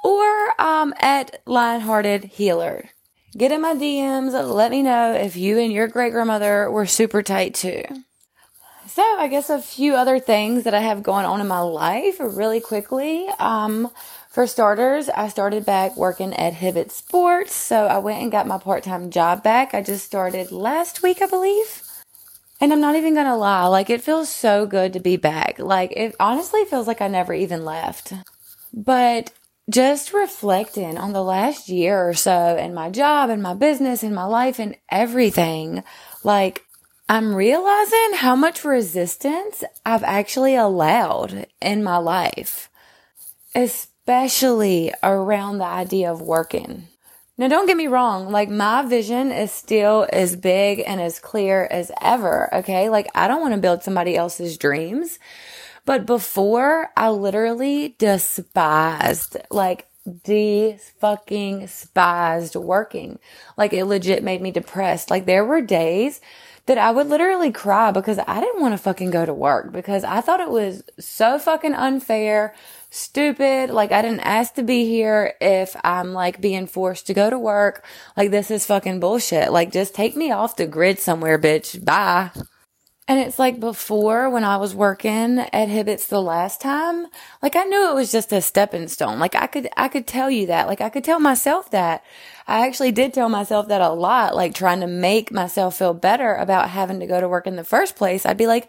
or 0.04 0.60
um 0.60 0.94
at 1.00 1.42
Lion-Hearted 1.44 2.24
Healer. 2.24 2.90
Get 3.36 3.52
in 3.52 3.60
my 3.60 3.74
DMs. 3.74 4.32
Let 4.32 4.70
me 4.70 4.82
know 4.82 5.12
if 5.12 5.36
you 5.36 5.58
and 5.58 5.72
your 5.72 5.88
great 5.88 6.12
grandmother 6.12 6.70
were 6.70 6.86
super 6.86 7.22
tight 7.22 7.54
too. 7.54 7.82
So 8.86 9.02
I 9.02 9.28
guess 9.28 9.50
a 9.50 9.60
few 9.60 9.94
other 9.94 10.18
things 10.18 10.64
that 10.64 10.72
I 10.72 10.80
have 10.80 11.02
going 11.02 11.26
on 11.26 11.42
in 11.42 11.48
my 11.48 11.60
life 11.60 12.16
really 12.18 12.60
quickly. 12.60 13.28
Um, 13.38 13.90
for 14.36 14.46
starters, 14.46 15.08
I 15.08 15.28
started 15.28 15.64
back 15.64 15.96
working 15.96 16.34
at 16.34 16.52
Hibbett 16.52 16.90
Sports, 16.90 17.54
so 17.54 17.86
I 17.86 17.96
went 17.96 18.20
and 18.20 18.30
got 18.30 18.46
my 18.46 18.58
part-time 18.58 19.08
job 19.08 19.42
back. 19.42 19.72
I 19.72 19.80
just 19.80 20.04
started 20.04 20.52
last 20.52 21.02
week, 21.02 21.22
I 21.22 21.26
believe. 21.26 21.82
And 22.60 22.70
I'm 22.70 22.82
not 22.82 22.96
even 22.96 23.14
gonna 23.14 23.34
lie, 23.34 23.64
like 23.64 23.88
it 23.88 24.02
feels 24.02 24.28
so 24.28 24.66
good 24.66 24.92
to 24.92 25.00
be 25.00 25.16
back. 25.16 25.58
Like 25.58 25.90
it 25.92 26.14
honestly 26.20 26.66
feels 26.66 26.86
like 26.86 27.00
I 27.00 27.08
never 27.08 27.32
even 27.32 27.64
left. 27.64 28.12
But 28.74 29.32
just 29.70 30.12
reflecting 30.12 30.98
on 30.98 31.14
the 31.14 31.24
last 31.24 31.70
year 31.70 32.06
or 32.06 32.12
so 32.12 32.30
and 32.30 32.74
my 32.74 32.90
job 32.90 33.30
and 33.30 33.42
my 33.42 33.54
business 33.54 34.02
and 34.02 34.14
my 34.14 34.24
life 34.24 34.58
and 34.58 34.76
everything, 34.90 35.82
like 36.22 36.66
I'm 37.08 37.34
realizing 37.34 38.16
how 38.16 38.36
much 38.36 38.66
resistance 38.66 39.64
I've 39.86 40.04
actually 40.04 40.56
allowed 40.56 41.46
in 41.62 41.82
my 41.82 41.96
life, 41.96 42.68
especially 43.54 43.92
around 45.02 45.58
the 45.58 45.64
idea 45.64 46.10
of 46.10 46.22
working. 46.22 46.88
Now, 47.38 47.48
don't 47.48 47.66
get 47.66 47.76
me 47.76 47.86
wrong. 47.86 48.30
Like 48.30 48.48
my 48.48 48.82
vision 48.82 49.30
is 49.30 49.52
still 49.52 50.06
as 50.10 50.36
big 50.36 50.82
and 50.86 51.00
as 51.00 51.18
clear 51.18 51.68
as 51.70 51.92
ever. 52.00 52.52
Okay. 52.54 52.88
Like 52.88 53.08
I 53.14 53.28
don't 53.28 53.42
want 53.42 53.54
to 53.54 53.60
build 53.60 53.82
somebody 53.82 54.16
else's 54.16 54.56
dreams. 54.56 55.18
But 55.84 56.06
before 56.06 56.88
I 56.96 57.10
literally 57.10 57.94
despised, 57.98 59.36
like 59.50 59.86
de 60.24 60.78
fucking 60.98 61.60
despised 61.60 62.56
working. 62.56 63.18
Like 63.56 63.72
it 63.72 63.84
legit 63.84 64.22
made 64.22 64.40
me 64.40 64.50
depressed. 64.50 65.10
Like 65.10 65.26
there 65.26 65.44
were 65.44 65.60
days 65.60 66.20
that 66.66 66.78
I 66.78 66.90
would 66.90 67.08
literally 67.08 67.52
cry 67.52 67.92
because 67.92 68.18
I 68.26 68.40
didn't 68.40 68.60
want 68.60 68.74
to 68.74 68.78
fucking 68.78 69.10
go 69.10 69.24
to 69.24 69.32
work 69.32 69.72
because 69.72 70.04
I 70.04 70.20
thought 70.20 70.40
it 70.40 70.50
was 70.50 70.82
so 70.98 71.38
fucking 71.38 71.74
unfair, 71.74 72.54
stupid. 72.90 73.70
Like 73.70 73.92
I 73.92 74.02
didn't 74.02 74.20
ask 74.20 74.54
to 74.54 74.62
be 74.62 74.84
here 74.84 75.34
if 75.40 75.76
I'm 75.84 76.12
like 76.12 76.40
being 76.40 76.66
forced 76.66 77.06
to 77.06 77.14
go 77.14 77.30
to 77.30 77.38
work. 77.38 77.84
Like 78.16 78.32
this 78.32 78.50
is 78.50 78.66
fucking 78.66 79.00
bullshit. 79.00 79.52
Like 79.52 79.72
just 79.72 79.94
take 79.94 80.16
me 80.16 80.32
off 80.32 80.56
the 80.56 80.66
grid 80.66 80.98
somewhere, 80.98 81.38
bitch. 81.38 81.84
Bye. 81.84 82.30
And 83.08 83.20
it's 83.20 83.38
like 83.38 83.60
before 83.60 84.28
when 84.30 84.42
I 84.42 84.56
was 84.56 84.74
working 84.74 85.38
at 85.38 85.68
Hibbett's 85.68 86.08
the 86.08 86.20
last 86.20 86.60
time, 86.60 87.06
like 87.40 87.54
I 87.54 87.62
knew 87.62 87.90
it 87.90 87.94
was 87.94 88.10
just 88.10 88.32
a 88.32 88.42
stepping 88.42 88.88
stone. 88.88 89.20
Like 89.20 89.36
I 89.36 89.46
could, 89.46 89.68
I 89.76 89.86
could 89.86 90.08
tell 90.08 90.28
you 90.28 90.46
that. 90.46 90.66
Like 90.66 90.80
I 90.80 90.88
could 90.88 91.04
tell 91.04 91.20
myself 91.20 91.70
that. 91.70 92.02
I 92.48 92.66
actually 92.66 92.90
did 92.90 93.14
tell 93.14 93.28
myself 93.28 93.68
that 93.68 93.80
a 93.80 93.90
lot, 93.90 94.34
like 94.34 94.54
trying 94.54 94.80
to 94.80 94.88
make 94.88 95.30
myself 95.30 95.78
feel 95.78 95.94
better 95.94 96.34
about 96.34 96.70
having 96.70 96.98
to 96.98 97.06
go 97.06 97.20
to 97.20 97.28
work 97.28 97.46
in 97.46 97.54
the 97.54 97.62
first 97.62 97.94
place. 97.94 98.26
I'd 98.26 98.36
be 98.36 98.48
like, 98.48 98.68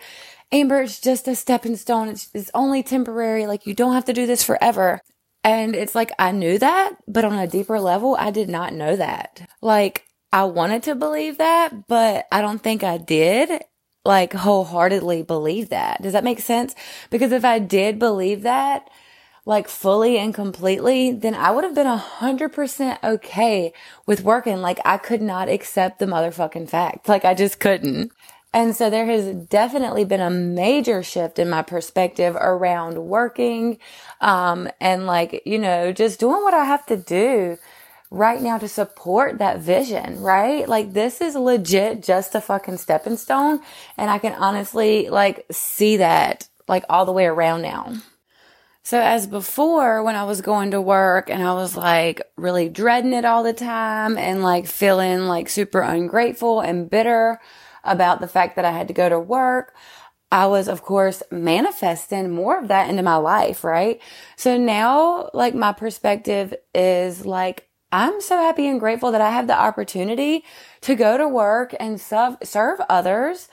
Amber, 0.52 0.82
it's 0.82 1.02
just 1.02 1.28
a 1.28 1.36
stepping 1.36 1.76
stone. 1.76 2.08
It's, 2.08 2.30
it's 2.36 2.52
only 2.54 2.84
temporary. 2.84 3.48
Like 3.48 3.66
you 3.66 3.74
don't 3.74 3.94
have 3.94 4.06
to 4.06 4.14
do 4.14 4.28
this 4.28 4.44
forever. 4.44 5.02
And 5.44 5.76
it's 5.76 5.96
like, 5.96 6.12
I 6.20 6.32
knew 6.32 6.60
that, 6.60 6.98
but 7.08 7.26
on 7.26 7.34
a 7.34 7.48
deeper 7.48 7.80
level, 7.80 8.16
I 8.20 8.30
did 8.30 8.50
not 8.50 8.74
know 8.74 8.96
that. 8.98 9.48
Like, 9.62 10.04
I 10.34 10.44
wanted 10.44 10.84
to 10.84 10.96
believe 10.96 11.38
that, 11.38 11.88
but 11.88 12.28
I 12.32 12.42
don't 12.42 12.62
think 12.62 12.84
I 12.84 12.98
did 12.98 13.62
like 14.08 14.34
wholeheartedly 14.34 15.22
believe 15.24 15.70
that. 15.70 16.02
Does 16.02 16.14
that 16.14 16.24
make 16.24 16.40
sense? 16.40 16.74
Because 17.12 17.32
if 17.32 17.46
I 17.46 17.60
did 17.60 18.00
believe 18.00 18.42
that, 18.42 18.90
like 19.46 19.68
fully 19.68 20.18
and 20.18 20.34
completely, 20.34 21.12
then 21.12 21.36
I 21.36 21.52
would 21.52 21.64
have 21.64 21.76
been 21.76 21.88
a 21.88 21.98
hundred 21.98 22.50
percent 22.50 23.00
okay 23.04 23.74
with 24.06 24.24
working. 24.24 24.58
Like 24.62 24.80
I 24.84 24.98
could 24.98 25.22
not 25.22 25.50
accept 25.50 26.00
the 26.00 26.06
motherfucking 26.06 26.70
fact. 26.70 27.08
Like 27.08 27.24
I 27.24 27.34
just 27.34 27.60
couldn't. 27.60 28.12
And 28.54 28.76
so 28.76 28.90
there 28.90 29.06
has 29.06 29.36
definitely 29.46 30.04
been 30.06 30.22
a 30.22 30.30
major 30.30 31.04
shift 31.04 31.38
in 31.38 31.50
my 31.50 31.62
perspective 31.62 32.36
around 32.36 32.98
working, 32.98 33.78
um, 34.22 34.70
and 34.82 35.06
like, 35.06 35.44
you 35.46 35.60
know, 35.60 35.92
just 35.92 36.20
doing 36.20 36.42
what 36.42 36.54
I 36.54 36.66
have 36.66 36.86
to 36.88 36.98
do 36.98 37.58
right 38.10 38.42
now 38.42 38.58
to 38.58 38.68
support 38.68 39.38
that 39.40 39.60
vision, 39.60 40.22
right? 40.22 40.68
Like 40.68 40.94
this 40.94 41.22
is 41.22 41.36
legit 41.36 42.04
just 42.04 42.36
a 42.36 42.42
fucking 42.42 42.78
stepping 42.78 43.18
stone. 43.18 43.60
And 43.98 44.10
I 44.10 44.18
can 44.18 44.34
honestly 44.34 45.10
like 45.10 45.46
see 45.52 45.98
that 45.98 46.48
like 46.68 46.86
all 46.90 47.06
the 47.06 47.12
way 47.12 47.26
around 47.26 47.62
now. 47.62 47.94
So 48.84 49.02
as 49.02 49.28
before, 49.28 50.02
when 50.02 50.16
I 50.16 50.24
was 50.24 50.40
going 50.40 50.72
to 50.72 50.80
work 50.80 51.30
and 51.30 51.44
I 51.44 51.54
was 51.54 51.76
like 51.76 52.22
really 52.38 52.70
dreading 52.70 53.12
it 53.12 53.26
all 53.26 53.44
the 53.44 53.52
time 53.52 54.18
and 54.18 54.42
like 54.42 54.66
feeling 54.66 55.28
like 55.28 55.50
super 55.50 55.82
ungrateful 55.82 56.62
and 56.62 56.90
bitter 56.90 57.42
about 57.84 58.22
the 58.22 58.30
fact 58.30 58.56
that 58.56 58.64
I 58.64 58.72
had 58.72 58.88
to 58.88 58.94
go 58.94 59.10
to 59.10 59.20
work, 59.20 59.76
I 60.32 60.48
was, 60.48 60.68
of 60.68 60.82
course, 60.82 61.24
manifesting 61.32 62.32
more 62.32 62.60
of 62.60 62.68
that 62.68 62.90
into 62.90 63.04
my 63.04 63.16
life, 63.16 63.64
right? 63.64 64.02
So 64.36 64.58
now, 64.58 65.30
like, 65.34 65.56
my 65.56 65.72
perspective 65.72 66.54
is 66.76 67.26
like, 67.26 67.67
I'm 67.92 68.20
so 68.20 68.38
happy 68.38 68.68
and 68.68 68.80
grateful 68.80 69.12
that 69.12 69.22
I 69.22 69.32
have 69.32 69.48
the 69.48 69.58
opportunity 69.58 70.44
to 70.82 70.96
go 70.96 71.18
to 71.18 71.28
work 71.28 71.74
and 71.80 72.00
serve, 72.02 72.36
serve 72.44 72.82
others 72.90 73.48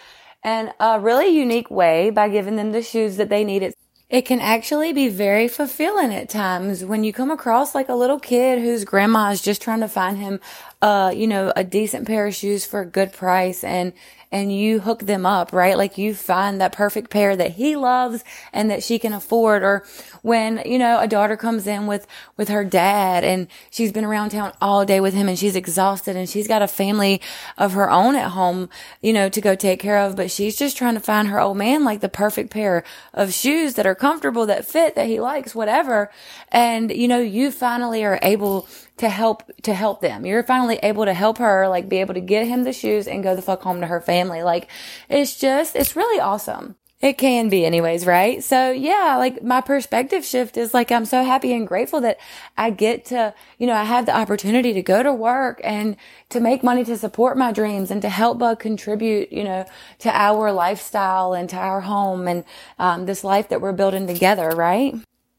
in 0.44 0.72
a 0.80 0.98
really 0.98 1.28
unique 1.28 1.70
way 1.70 2.10
by 2.10 2.28
giving 2.28 2.56
them 2.56 2.72
the 2.72 2.82
shoes 2.82 3.16
that 3.16 3.28
they 3.28 3.44
need. 3.44 3.72
It 4.10 4.22
can 4.22 4.40
actually 4.40 4.92
be 4.92 5.08
very 5.08 5.46
fulfilling 5.46 6.12
at 6.12 6.28
times 6.28 6.84
when 6.84 7.04
you 7.04 7.12
come 7.12 7.30
across 7.30 7.74
like 7.74 7.88
a 7.88 7.94
little 7.94 8.18
kid 8.18 8.60
whose 8.60 8.84
grandma 8.84 9.30
is 9.30 9.40
just 9.40 9.62
trying 9.62 9.80
to 9.80 9.88
find 9.88 10.18
him, 10.18 10.40
uh, 10.82 11.12
you 11.14 11.26
know, 11.26 11.52
a 11.54 11.64
decent 11.64 12.06
pair 12.06 12.26
of 12.26 12.34
shoes 12.34 12.66
for 12.66 12.80
a 12.80 12.86
good 12.86 13.12
price 13.12 13.62
and 13.64 13.92
and 14.34 14.52
you 14.52 14.80
hook 14.80 15.06
them 15.06 15.24
up, 15.24 15.52
right? 15.52 15.78
Like 15.78 15.96
you 15.96 16.12
find 16.12 16.60
that 16.60 16.72
perfect 16.72 17.08
pair 17.08 17.36
that 17.36 17.52
he 17.52 17.76
loves 17.76 18.24
and 18.52 18.68
that 18.68 18.82
she 18.82 18.98
can 18.98 19.12
afford. 19.12 19.62
Or 19.62 19.86
when, 20.22 20.60
you 20.66 20.76
know, 20.76 20.98
a 20.98 21.06
daughter 21.06 21.36
comes 21.36 21.68
in 21.68 21.86
with, 21.86 22.04
with 22.36 22.48
her 22.48 22.64
dad 22.64 23.22
and 23.22 23.46
she's 23.70 23.92
been 23.92 24.04
around 24.04 24.30
town 24.30 24.52
all 24.60 24.84
day 24.84 24.98
with 24.98 25.14
him 25.14 25.28
and 25.28 25.38
she's 25.38 25.54
exhausted 25.54 26.16
and 26.16 26.28
she's 26.28 26.48
got 26.48 26.62
a 26.62 26.66
family 26.66 27.20
of 27.56 27.74
her 27.74 27.88
own 27.88 28.16
at 28.16 28.32
home, 28.32 28.68
you 29.00 29.12
know, 29.12 29.28
to 29.28 29.40
go 29.40 29.54
take 29.54 29.78
care 29.78 29.98
of. 29.98 30.16
But 30.16 30.32
she's 30.32 30.56
just 30.56 30.76
trying 30.76 30.94
to 30.94 31.00
find 31.00 31.28
her 31.28 31.38
old 31.38 31.56
man 31.56 31.84
like 31.84 32.00
the 32.00 32.08
perfect 32.08 32.50
pair 32.50 32.82
of 33.12 33.32
shoes 33.32 33.74
that 33.74 33.86
are 33.86 33.94
comfortable, 33.94 34.46
that 34.46 34.66
fit, 34.66 34.96
that 34.96 35.06
he 35.06 35.20
likes, 35.20 35.54
whatever. 35.54 36.10
And, 36.50 36.90
you 36.90 37.06
know, 37.06 37.20
you 37.20 37.52
finally 37.52 38.04
are 38.04 38.18
able 38.20 38.66
to 38.96 39.08
help 39.08 39.50
to 39.62 39.74
help 39.74 40.00
them. 40.00 40.24
You're 40.24 40.42
finally 40.42 40.78
able 40.82 41.04
to 41.04 41.14
help 41.14 41.38
her 41.38 41.68
like 41.68 41.88
be 41.88 41.98
able 41.98 42.14
to 42.14 42.20
get 42.20 42.46
him 42.46 42.64
the 42.64 42.72
shoes 42.72 43.08
and 43.08 43.22
go 43.22 43.34
the 43.34 43.42
fuck 43.42 43.62
home 43.62 43.80
to 43.80 43.86
her 43.86 44.00
family. 44.00 44.42
Like 44.42 44.68
it's 45.08 45.36
just 45.38 45.74
it's 45.76 45.96
really 45.96 46.20
awesome. 46.20 46.76
It 47.00 47.18
can 47.18 47.50
be 47.50 47.66
anyways, 47.66 48.06
right? 48.06 48.42
So 48.42 48.70
yeah, 48.70 49.16
like 49.18 49.42
my 49.42 49.60
perspective 49.60 50.24
shift 50.24 50.56
is 50.56 50.72
like 50.72 50.90
I'm 50.90 51.04
so 51.04 51.22
happy 51.22 51.52
and 51.52 51.66
grateful 51.66 52.00
that 52.00 52.18
I 52.56 52.70
get 52.70 53.04
to, 53.06 53.34
you 53.58 53.66
know, 53.66 53.74
I 53.74 53.84
have 53.84 54.06
the 54.06 54.16
opportunity 54.16 54.72
to 54.72 54.80
go 54.80 55.02
to 55.02 55.12
work 55.12 55.60
and 55.62 55.96
to 56.30 56.40
make 56.40 56.62
money 56.62 56.82
to 56.84 56.96
support 56.96 57.36
my 57.36 57.52
dreams 57.52 57.90
and 57.90 58.00
to 58.00 58.08
help 58.08 58.38
Bug 58.38 58.58
contribute, 58.58 59.30
you 59.32 59.44
know, 59.44 59.66
to 59.98 60.10
our 60.16 60.50
lifestyle 60.50 61.34
and 61.34 61.50
to 61.50 61.56
our 61.56 61.82
home 61.82 62.26
and 62.26 62.44
um, 62.78 63.04
this 63.04 63.22
life 63.22 63.50
that 63.50 63.60
we're 63.60 63.72
building 63.72 64.06
together, 64.06 64.48
right? 64.50 64.94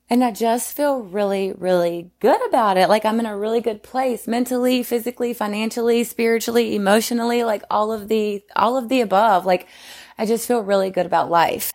And 0.09 0.23
I 0.23 0.31
just 0.31 0.77
feel 0.77 1.01
really, 1.01 1.51
really 1.57 2.11
good 2.19 2.45
about 2.47 2.77
it. 2.77 2.89
Like 2.89 3.05
I'm 3.05 3.19
in 3.19 3.25
a 3.25 3.35
really 3.35 3.59
good 3.59 3.81
place 3.81 4.27
mentally, 4.27 4.83
physically, 4.83 5.33
financially, 5.33 6.03
spiritually, 6.03 6.75
emotionally, 6.75 7.43
like 7.43 7.63
all 7.71 7.91
of 7.91 8.07
the, 8.07 8.43
all 8.55 8.77
of 8.77 8.87
the 8.87 9.01
above. 9.01 9.45
Like 9.45 9.67
I 10.17 10.27
just 10.27 10.47
feel 10.47 10.61
really 10.61 10.91
good 10.91 11.07
about 11.07 11.31
life. 11.31 11.71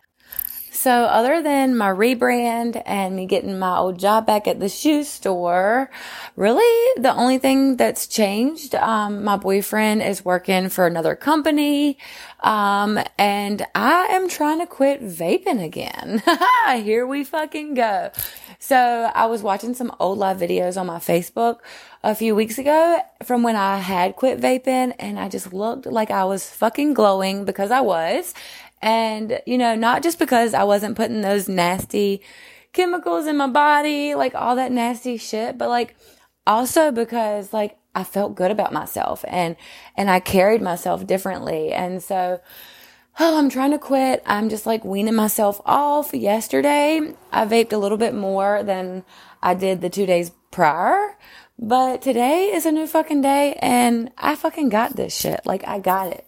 So 0.81 1.03
other 1.03 1.43
than 1.43 1.77
my 1.77 1.89
rebrand 1.89 2.81
and 2.87 3.15
me 3.15 3.27
getting 3.27 3.59
my 3.59 3.77
old 3.77 3.99
job 3.99 4.25
back 4.25 4.47
at 4.47 4.59
the 4.59 4.67
shoe 4.67 5.03
store, 5.03 5.91
really 6.35 6.99
the 6.99 7.13
only 7.13 7.37
thing 7.37 7.77
that's 7.77 8.07
changed, 8.07 8.73
um, 8.73 9.23
my 9.23 9.37
boyfriend 9.37 10.01
is 10.01 10.25
working 10.25 10.69
for 10.69 10.87
another 10.87 11.15
company. 11.15 11.99
Um, 12.39 12.97
and 13.19 13.63
I 13.75 14.07
am 14.09 14.27
trying 14.27 14.57
to 14.57 14.65
quit 14.65 15.03
vaping 15.03 15.63
again. 15.63 16.23
Here 16.83 17.05
we 17.05 17.25
fucking 17.25 17.75
go. 17.75 18.09
So 18.57 18.75
I 19.13 19.27
was 19.27 19.43
watching 19.43 19.75
some 19.75 19.93
old 19.99 20.17
live 20.17 20.37
videos 20.37 20.81
on 20.81 20.87
my 20.87 20.97
Facebook 20.97 21.59
a 22.03 22.15
few 22.15 22.33
weeks 22.33 22.57
ago 22.57 22.99
from 23.23 23.43
when 23.43 23.55
I 23.55 23.77
had 23.77 24.15
quit 24.15 24.41
vaping 24.41 24.95
and 24.97 25.19
I 25.19 25.29
just 25.29 25.53
looked 25.53 25.85
like 25.85 26.09
I 26.09 26.25
was 26.25 26.49
fucking 26.49 26.95
glowing 26.95 27.45
because 27.45 27.69
I 27.69 27.81
was. 27.81 28.33
And, 28.81 29.41
you 29.45 29.57
know, 29.57 29.75
not 29.75 30.03
just 30.03 30.19
because 30.19 30.53
I 30.53 30.63
wasn't 30.63 30.97
putting 30.97 31.21
those 31.21 31.47
nasty 31.47 32.21
chemicals 32.73 33.27
in 33.27 33.37
my 33.37 33.47
body, 33.47 34.15
like 34.15 34.33
all 34.33 34.55
that 34.55 34.71
nasty 34.71 35.17
shit, 35.17 35.57
but 35.57 35.69
like 35.69 35.95
also 36.47 36.91
because 36.91 37.53
like 37.53 37.77
I 37.93 38.03
felt 38.03 38.35
good 38.35 38.51
about 38.51 38.73
myself 38.73 39.23
and, 39.27 39.55
and 39.95 40.09
I 40.09 40.19
carried 40.19 40.61
myself 40.61 41.05
differently. 41.05 41.71
And 41.71 42.01
so, 42.01 42.41
oh, 43.19 43.37
I'm 43.37 43.49
trying 43.49 43.71
to 43.71 43.79
quit. 43.79 44.23
I'm 44.25 44.49
just 44.49 44.65
like 44.65 44.85
weaning 44.85 45.15
myself 45.15 45.61
off. 45.65 46.13
Yesterday, 46.13 47.13
I 47.31 47.45
vaped 47.45 47.73
a 47.73 47.77
little 47.77 47.97
bit 47.97 48.15
more 48.15 48.63
than 48.63 49.03
I 49.43 49.53
did 49.53 49.81
the 49.81 49.89
two 49.89 50.05
days 50.05 50.31
prior. 50.49 51.17
But 51.59 52.01
today 52.01 52.51
is 52.53 52.65
a 52.65 52.71
new 52.71 52.87
fucking 52.87 53.21
day 53.21 53.53
and 53.61 54.11
I 54.17 54.35
fucking 54.35 54.69
got 54.69 54.95
this 54.95 55.15
shit. 55.15 55.41
Like 55.45 55.67
I 55.67 55.79
got 55.79 56.11
it. 56.11 56.25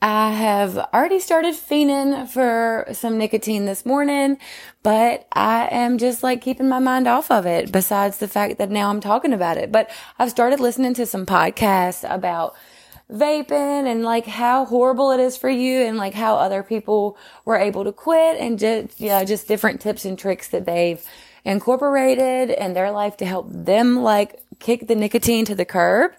I 0.00 0.32
have 0.32 0.76
already 0.76 1.20
started 1.20 1.54
fiending 1.54 2.28
for 2.28 2.86
some 2.92 3.18
nicotine 3.18 3.64
this 3.64 3.84
morning, 3.84 4.38
but 4.82 5.26
I 5.32 5.68
am 5.70 5.98
just 5.98 6.22
like 6.22 6.40
keeping 6.40 6.68
my 6.68 6.78
mind 6.78 7.08
off 7.08 7.30
of 7.30 7.46
it 7.46 7.72
besides 7.72 8.18
the 8.18 8.28
fact 8.28 8.58
that 8.58 8.70
now 8.70 8.90
I'm 8.90 9.00
talking 9.00 9.32
about 9.32 9.56
it. 9.56 9.72
But 9.72 9.90
I've 10.18 10.30
started 10.30 10.60
listening 10.60 10.94
to 10.94 11.06
some 11.06 11.26
podcasts 11.26 12.08
about 12.08 12.54
vaping 13.10 13.86
and 13.86 14.02
like 14.02 14.26
how 14.26 14.64
horrible 14.66 15.10
it 15.12 15.20
is 15.20 15.36
for 15.36 15.48
you 15.48 15.82
and 15.82 15.96
like 15.96 16.14
how 16.14 16.36
other 16.36 16.62
people 16.62 17.16
were 17.44 17.56
able 17.56 17.84
to 17.84 17.92
quit 17.92 18.38
and 18.38 18.58
just, 18.58 19.00
know, 19.00 19.24
just 19.24 19.48
different 19.48 19.80
tips 19.80 20.04
and 20.04 20.18
tricks 20.18 20.48
that 20.48 20.66
they've 20.66 21.02
incorporated 21.44 22.50
in 22.50 22.74
their 22.74 22.90
life 22.90 23.16
to 23.16 23.24
help 23.24 23.46
them 23.48 24.02
like 24.02 24.40
kick 24.58 24.86
the 24.86 24.94
nicotine 24.94 25.44
to 25.46 25.54
the 25.54 25.64
curb. 25.64 26.12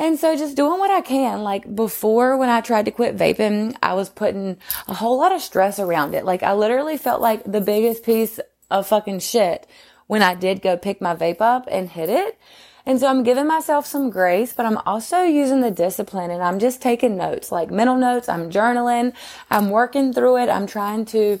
And 0.00 0.18
so 0.18 0.34
just 0.34 0.56
doing 0.56 0.78
what 0.78 0.90
I 0.90 1.02
can. 1.02 1.42
Like 1.42 1.76
before 1.76 2.38
when 2.38 2.48
I 2.48 2.62
tried 2.62 2.86
to 2.86 2.90
quit 2.90 3.18
vaping, 3.18 3.76
I 3.82 3.92
was 3.92 4.08
putting 4.08 4.56
a 4.88 4.94
whole 4.94 5.18
lot 5.18 5.30
of 5.30 5.42
stress 5.42 5.78
around 5.78 6.14
it. 6.14 6.24
Like 6.24 6.42
I 6.42 6.54
literally 6.54 6.96
felt 6.96 7.20
like 7.20 7.44
the 7.44 7.60
biggest 7.60 8.02
piece 8.02 8.40
of 8.70 8.86
fucking 8.86 9.18
shit 9.18 9.66
when 10.06 10.22
I 10.22 10.34
did 10.34 10.62
go 10.62 10.78
pick 10.78 11.02
my 11.02 11.14
vape 11.14 11.42
up 11.42 11.68
and 11.70 11.90
hit 11.90 12.08
it. 12.08 12.38
And 12.86 12.98
so 12.98 13.08
I'm 13.08 13.22
giving 13.22 13.46
myself 13.46 13.84
some 13.84 14.08
grace, 14.08 14.54
but 14.54 14.64
I'm 14.64 14.78
also 14.86 15.22
using 15.22 15.60
the 15.60 15.70
discipline 15.70 16.30
and 16.30 16.42
I'm 16.42 16.58
just 16.58 16.80
taking 16.80 17.18
notes, 17.18 17.52
like 17.52 17.70
mental 17.70 17.98
notes. 17.98 18.26
I'm 18.26 18.48
journaling. 18.48 19.12
I'm 19.50 19.68
working 19.68 20.14
through 20.14 20.38
it. 20.38 20.48
I'm 20.48 20.66
trying 20.66 21.04
to, 21.06 21.38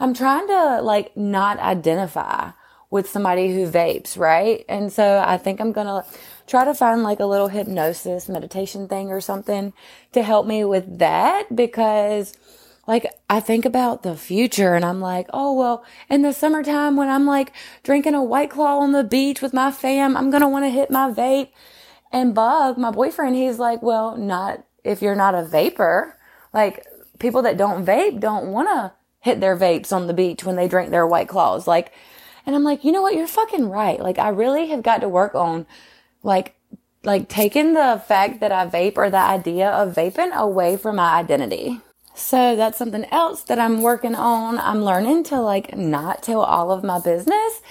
I'm 0.00 0.14
trying 0.14 0.48
to 0.48 0.82
like 0.82 1.16
not 1.16 1.60
identify 1.60 2.50
with 2.90 3.08
somebody 3.08 3.54
who 3.54 3.70
vapes, 3.70 4.18
right? 4.18 4.64
And 4.68 4.92
so 4.92 5.22
I 5.24 5.38
think 5.38 5.60
I'm 5.60 5.72
going 5.72 5.86
to 5.86 6.04
try 6.46 6.64
to 6.64 6.74
find 6.74 7.02
like 7.04 7.20
a 7.20 7.26
little 7.26 7.48
hypnosis 7.48 8.28
meditation 8.28 8.88
thing 8.88 9.10
or 9.10 9.20
something 9.20 9.72
to 10.12 10.22
help 10.22 10.46
me 10.46 10.64
with 10.64 10.98
that 10.98 11.54
because 11.54 12.36
like 12.88 13.06
I 13.28 13.38
think 13.38 13.64
about 13.64 14.02
the 14.02 14.16
future 14.16 14.74
and 14.74 14.84
I'm 14.84 15.00
like, 15.00 15.28
oh, 15.32 15.52
well, 15.52 15.84
in 16.08 16.22
the 16.22 16.32
summertime 16.32 16.96
when 16.96 17.08
I'm 17.08 17.26
like 17.26 17.52
drinking 17.84 18.14
a 18.14 18.24
white 18.24 18.50
claw 18.50 18.80
on 18.80 18.90
the 18.90 19.04
beach 19.04 19.40
with 19.40 19.54
my 19.54 19.70
fam, 19.70 20.16
I'm 20.16 20.30
going 20.30 20.42
to 20.42 20.48
want 20.48 20.64
to 20.64 20.70
hit 20.70 20.90
my 20.90 21.12
vape 21.12 21.50
and 22.10 22.34
bug 22.34 22.76
my 22.76 22.90
boyfriend. 22.90 23.36
He's 23.36 23.60
like, 23.60 23.80
well, 23.82 24.16
not 24.16 24.64
if 24.82 25.00
you're 25.00 25.14
not 25.14 25.36
a 25.36 25.44
vapor. 25.44 26.18
Like 26.52 26.84
people 27.20 27.42
that 27.42 27.56
don't 27.56 27.86
vape 27.86 28.18
don't 28.18 28.48
want 28.48 28.68
to 28.68 28.92
hit 29.20 29.40
their 29.40 29.56
vapes 29.56 29.92
on 29.92 30.06
the 30.06 30.14
beach 30.14 30.44
when 30.44 30.56
they 30.56 30.66
drink 30.66 30.90
their 30.90 31.06
white 31.06 31.28
claws. 31.28 31.68
Like, 31.68 31.92
and 32.46 32.54
I'm 32.54 32.64
like, 32.64 32.84
you 32.84 32.92
know 32.92 33.02
what? 33.02 33.14
You're 33.14 33.26
fucking 33.26 33.68
right. 33.68 34.00
Like 34.00 34.18
I 34.18 34.28
really 34.28 34.68
have 34.68 34.82
got 34.82 34.98
to 34.98 35.08
work 35.08 35.34
on 35.34 35.66
like 36.22 36.54
like 37.02 37.28
taking 37.28 37.74
the 37.74 38.02
fact 38.06 38.40
that 38.40 38.52
I 38.52 38.66
vape 38.66 38.96
or 38.98 39.10
the 39.10 39.16
idea 39.16 39.70
of 39.70 39.94
vaping 39.94 40.34
away 40.34 40.76
from 40.76 40.96
my 40.96 41.14
identity. 41.14 41.80
So 42.14 42.56
that's 42.56 42.76
something 42.76 43.06
else 43.06 43.42
that 43.44 43.58
I'm 43.58 43.82
working 43.82 44.14
on. 44.14 44.58
I'm 44.58 44.84
learning 44.84 45.24
to 45.24 45.40
like 45.40 45.76
not 45.76 46.22
tell 46.22 46.42
all 46.42 46.70
of 46.70 46.84
my 46.84 47.00
business, 47.00 47.62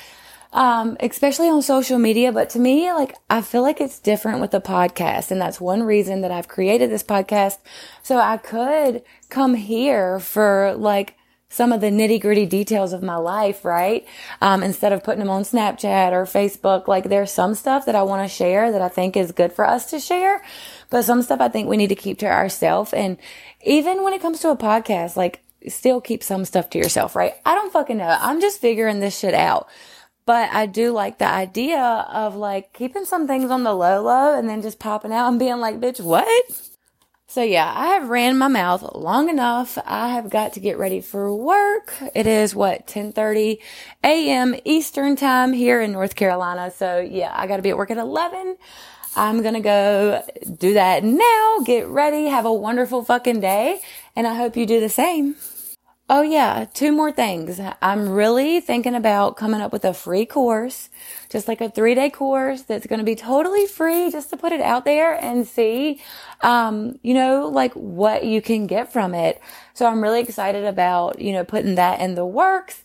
um, 0.53 0.97
especially 0.99 1.49
on 1.49 1.61
social 1.61 1.99
media. 1.99 2.31
But 2.31 2.49
to 2.51 2.59
me, 2.59 2.91
like, 2.91 3.15
I 3.29 3.41
feel 3.41 3.61
like 3.61 3.79
it's 3.79 3.99
different 3.99 4.41
with 4.41 4.51
the 4.51 4.61
podcast. 4.61 5.29
And 5.29 5.39
that's 5.39 5.61
one 5.61 5.83
reason 5.83 6.21
that 6.21 6.31
I've 6.31 6.47
created 6.47 6.89
this 6.89 7.03
podcast. 7.03 7.59
So 8.01 8.17
I 8.17 8.37
could 8.37 9.03
come 9.29 9.53
here 9.53 10.19
for 10.19 10.73
like 10.75 11.15
some 11.49 11.71
of 11.71 11.81
the 11.81 11.87
nitty 11.87 12.21
gritty 12.21 12.45
details 12.45 12.93
of 12.93 13.01
my 13.01 13.15
life, 13.15 13.65
right? 13.65 14.07
Um, 14.39 14.61
instead 14.61 14.93
of 14.93 15.03
putting 15.03 15.19
them 15.19 15.29
on 15.29 15.41
Snapchat 15.41 16.11
or 16.11 16.25
Facebook, 16.25 16.87
like 16.87 17.09
there's 17.09 17.31
some 17.31 17.55
stuff 17.55 17.87
that 17.87 17.95
I 17.95 18.03
want 18.03 18.23
to 18.23 18.33
share 18.33 18.71
that 18.71 18.81
I 18.81 18.87
think 18.87 19.17
is 19.17 19.31
good 19.31 19.51
for 19.51 19.65
us 19.65 19.89
to 19.89 19.99
share, 19.99 20.43
but 20.91 21.03
some 21.03 21.23
stuff 21.23 21.41
I 21.41 21.49
think 21.49 21.67
we 21.67 21.77
need 21.77 21.87
to 21.87 21.95
keep 21.95 22.19
to 22.19 22.27
ourselves. 22.27 22.93
And 22.93 23.17
even 23.63 24.03
when 24.03 24.13
it 24.13 24.21
comes 24.21 24.39
to 24.41 24.51
a 24.51 24.57
podcast, 24.57 25.15
like 25.15 25.41
still 25.67 25.99
keep 25.99 26.23
some 26.23 26.45
stuff 26.45 26.69
to 26.69 26.77
yourself, 26.77 27.15
right? 27.15 27.33
I 27.45 27.55
don't 27.55 27.73
fucking 27.73 27.97
know. 27.97 28.15
I'm 28.19 28.39
just 28.41 28.61
figuring 28.61 28.99
this 28.99 29.17
shit 29.17 29.33
out. 29.33 29.67
But 30.25 30.51
I 30.53 30.67
do 30.67 30.91
like 30.91 31.17
the 31.17 31.27
idea 31.27 31.81
of 31.81 32.35
like 32.35 32.73
keeping 32.73 33.05
some 33.05 33.25
things 33.25 33.49
on 33.49 33.63
the 33.63 33.73
low 33.73 34.03
low 34.03 34.37
and 34.37 34.47
then 34.47 34.61
just 34.61 34.77
popping 34.77 35.11
out 35.11 35.27
and 35.27 35.39
being 35.39 35.57
like, 35.57 35.79
bitch, 35.79 35.99
what? 35.99 36.68
So 37.29 37.43
yeah, 37.43 37.71
I 37.75 37.89
have 37.89 38.09
ran 38.09 38.39
my 38.39 38.47
mouth 38.47 38.83
long 38.95 39.29
enough. 39.29 39.77
I 39.85 40.09
have 40.09 40.31
got 40.31 40.53
to 40.53 40.59
get 40.59 40.79
ready 40.79 40.99
for 40.99 41.31
work. 41.31 41.93
It 42.15 42.25
is 42.25 42.55
what 42.55 42.87
10:30 42.87 43.59
a.m. 44.03 44.55
Eastern 44.65 45.15
time 45.15 45.53
here 45.53 45.79
in 45.79 45.91
North 45.91 46.15
Carolina. 46.15 46.71
So 46.71 46.99
yeah, 46.99 47.31
I 47.31 47.45
got 47.45 47.57
to 47.57 47.61
be 47.61 47.69
at 47.69 47.77
work 47.77 47.91
at 47.91 47.99
11. 47.99 48.57
I'm 49.15 49.43
going 49.43 49.53
to 49.53 49.59
go 49.59 50.23
do 50.57 50.73
that 50.73 51.03
now. 51.03 51.59
Get 51.65 51.87
ready. 51.87 52.25
Have 52.25 52.45
a 52.45 52.53
wonderful 52.53 53.03
fucking 53.03 53.41
day, 53.41 53.79
and 54.15 54.25
I 54.25 54.33
hope 54.33 54.57
you 54.57 54.65
do 54.65 54.79
the 54.79 54.89
same. 54.89 55.35
Oh 56.11 56.23
yeah, 56.23 56.65
two 56.73 56.91
more 56.91 57.11
things. 57.11 57.61
I'm 57.83 58.09
really 58.09 58.61
thinking 58.61 58.95
about 58.95 59.37
coming 59.37 59.61
up 59.61 59.71
with 59.71 59.85
a 59.85 59.93
free 59.93 60.25
course, 60.25 60.89
just 61.29 61.47
like 61.47 61.61
a 61.61 61.69
three 61.69 61.93
day 61.93 62.09
course 62.09 62.63
that's 62.63 62.87
going 62.87 62.97
to 62.97 63.05
be 63.05 63.13
totally 63.13 63.67
free 63.67 64.09
just 64.09 64.31
to 64.31 64.37
put 64.37 64.51
it 64.51 64.59
out 64.59 64.85
there 64.85 65.13
and 65.13 65.47
see, 65.47 66.01
um, 66.41 66.97
you 67.03 67.13
know, 67.13 67.47
like 67.47 67.73
what 67.73 68.25
you 68.25 68.41
can 68.41 68.65
get 68.65 68.91
from 68.91 69.13
it. 69.13 69.39
So 69.75 69.85
I'm 69.85 70.01
really 70.01 70.21
excited 70.21 70.65
about, 70.65 71.21
you 71.21 71.31
know, 71.31 71.43
putting 71.43 71.75
that 71.75 72.01
in 72.01 72.15
the 72.15 72.25
works. 72.25 72.83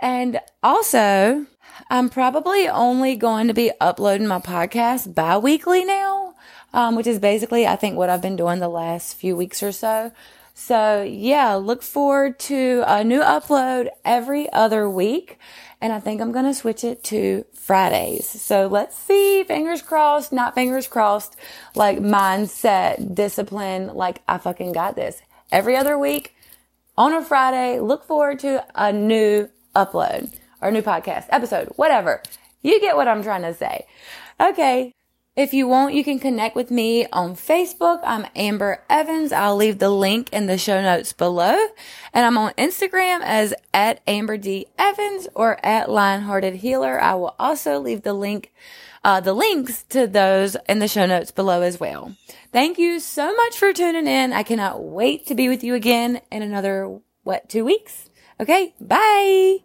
And 0.00 0.40
also, 0.62 1.44
I'm 1.90 2.08
probably 2.08 2.68
only 2.68 3.16
going 3.16 3.48
to 3.48 3.54
be 3.54 3.70
uploading 3.82 4.26
my 4.26 4.38
podcast 4.38 5.14
bi-weekly 5.14 5.84
now, 5.84 6.36
um, 6.72 6.96
which 6.96 7.06
is 7.06 7.18
basically, 7.18 7.66
I 7.66 7.76
think 7.76 7.98
what 7.98 8.08
I've 8.08 8.22
been 8.22 8.36
doing 8.36 8.60
the 8.60 8.68
last 8.68 9.14
few 9.14 9.36
weeks 9.36 9.62
or 9.62 9.72
so. 9.72 10.10
So 10.54 11.02
yeah, 11.02 11.54
look 11.54 11.82
forward 11.82 12.38
to 12.40 12.84
a 12.86 13.02
new 13.02 13.20
upload 13.20 13.88
every 14.04 14.52
other 14.52 14.88
week. 14.88 15.38
And 15.80 15.92
I 15.92 15.98
think 15.98 16.20
I'm 16.20 16.30
going 16.30 16.44
to 16.44 16.54
switch 16.54 16.84
it 16.84 17.02
to 17.04 17.44
Fridays. 17.52 18.28
So 18.28 18.68
let's 18.68 18.96
see. 18.96 19.42
Fingers 19.42 19.82
crossed, 19.82 20.32
not 20.32 20.54
fingers 20.54 20.86
crossed. 20.86 21.36
Like 21.74 21.98
mindset, 21.98 23.14
discipline. 23.14 23.88
Like 23.94 24.22
I 24.28 24.38
fucking 24.38 24.72
got 24.72 24.94
this 24.94 25.22
every 25.50 25.76
other 25.76 25.98
week 25.98 26.36
on 26.96 27.12
a 27.12 27.24
Friday. 27.24 27.80
Look 27.80 28.04
forward 28.04 28.38
to 28.40 28.64
a 28.74 28.92
new 28.92 29.48
upload 29.74 30.32
or 30.60 30.70
new 30.70 30.82
podcast 30.82 31.26
episode, 31.30 31.68
whatever. 31.76 32.22
You 32.62 32.80
get 32.80 32.96
what 32.96 33.08
I'm 33.08 33.22
trying 33.22 33.42
to 33.42 33.54
say. 33.54 33.86
Okay. 34.40 34.92
If 35.34 35.54
you 35.54 35.66
want, 35.66 35.94
you 35.94 36.04
can 36.04 36.18
connect 36.18 36.54
with 36.54 36.70
me 36.70 37.06
on 37.06 37.36
Facebook. 37.36 38.00
I'm 38.04 38.26
Amber 38.36 38.84
Evans. 38.90 39.32
I'll 39.32 39.56
leave 39.56 39.78
the 39.78 39.88
link 39.88 40.30
in 40.30 40.44
the 40.44 40.58
show 40.58 40.82
notes 40.82 41.14
below. 41.14 41.56
And 42.12 42.26
I'm 42.26 42.36
on 42.36 42.52
Instagram 42.58 43.22
as 43.22 43.54
at 43.72 44.02
Amber 44.06 44.36
D 44.36 44.66
Evans 44.78 45.28
or 45.34 45.58
at 45.64 45.88
Lionhearted 45.88 46.56
Healer. 46.56 47.00
I 47.00 47.14
will 47.14 47.34
also 47.38 47.80
leave 47.80 48.02
the 48.02 48.12
link, 48.12 48.52
uh, 49.04 49.20
the 49.20 49.32
links 49.32 49.84
to 49.84 50.06
those 50.06 50.54
in 50.68 50.80
the 50.80 50.88
show 50.88 51.06
notes 51.06 51.30
below 51.30 51.62
as 51.62 51.80
well. 51.80 52.14
Thank 52.52 52.76
you 52.76 53.00
so 53.00 53.34
much 53.34 53.56
for 53.56 53.72
tuning 53.72 54.06
in. 54.06 54.34
I 54.34 54.42
cannot 54.42 54.84
wait 54.84 55.26
to 55.28 55.34
be 55.34 55.48
with 55.48 55.64
you 55.64 55.74
again 55.74 56.20
in 56.30 56.42
another, 56.42 57.00
what, 57.22 57.48
two 57.48 57.64
weeks? 57.64 58.10
Okay. 58.38 58.74
Bye. 58.78 59.60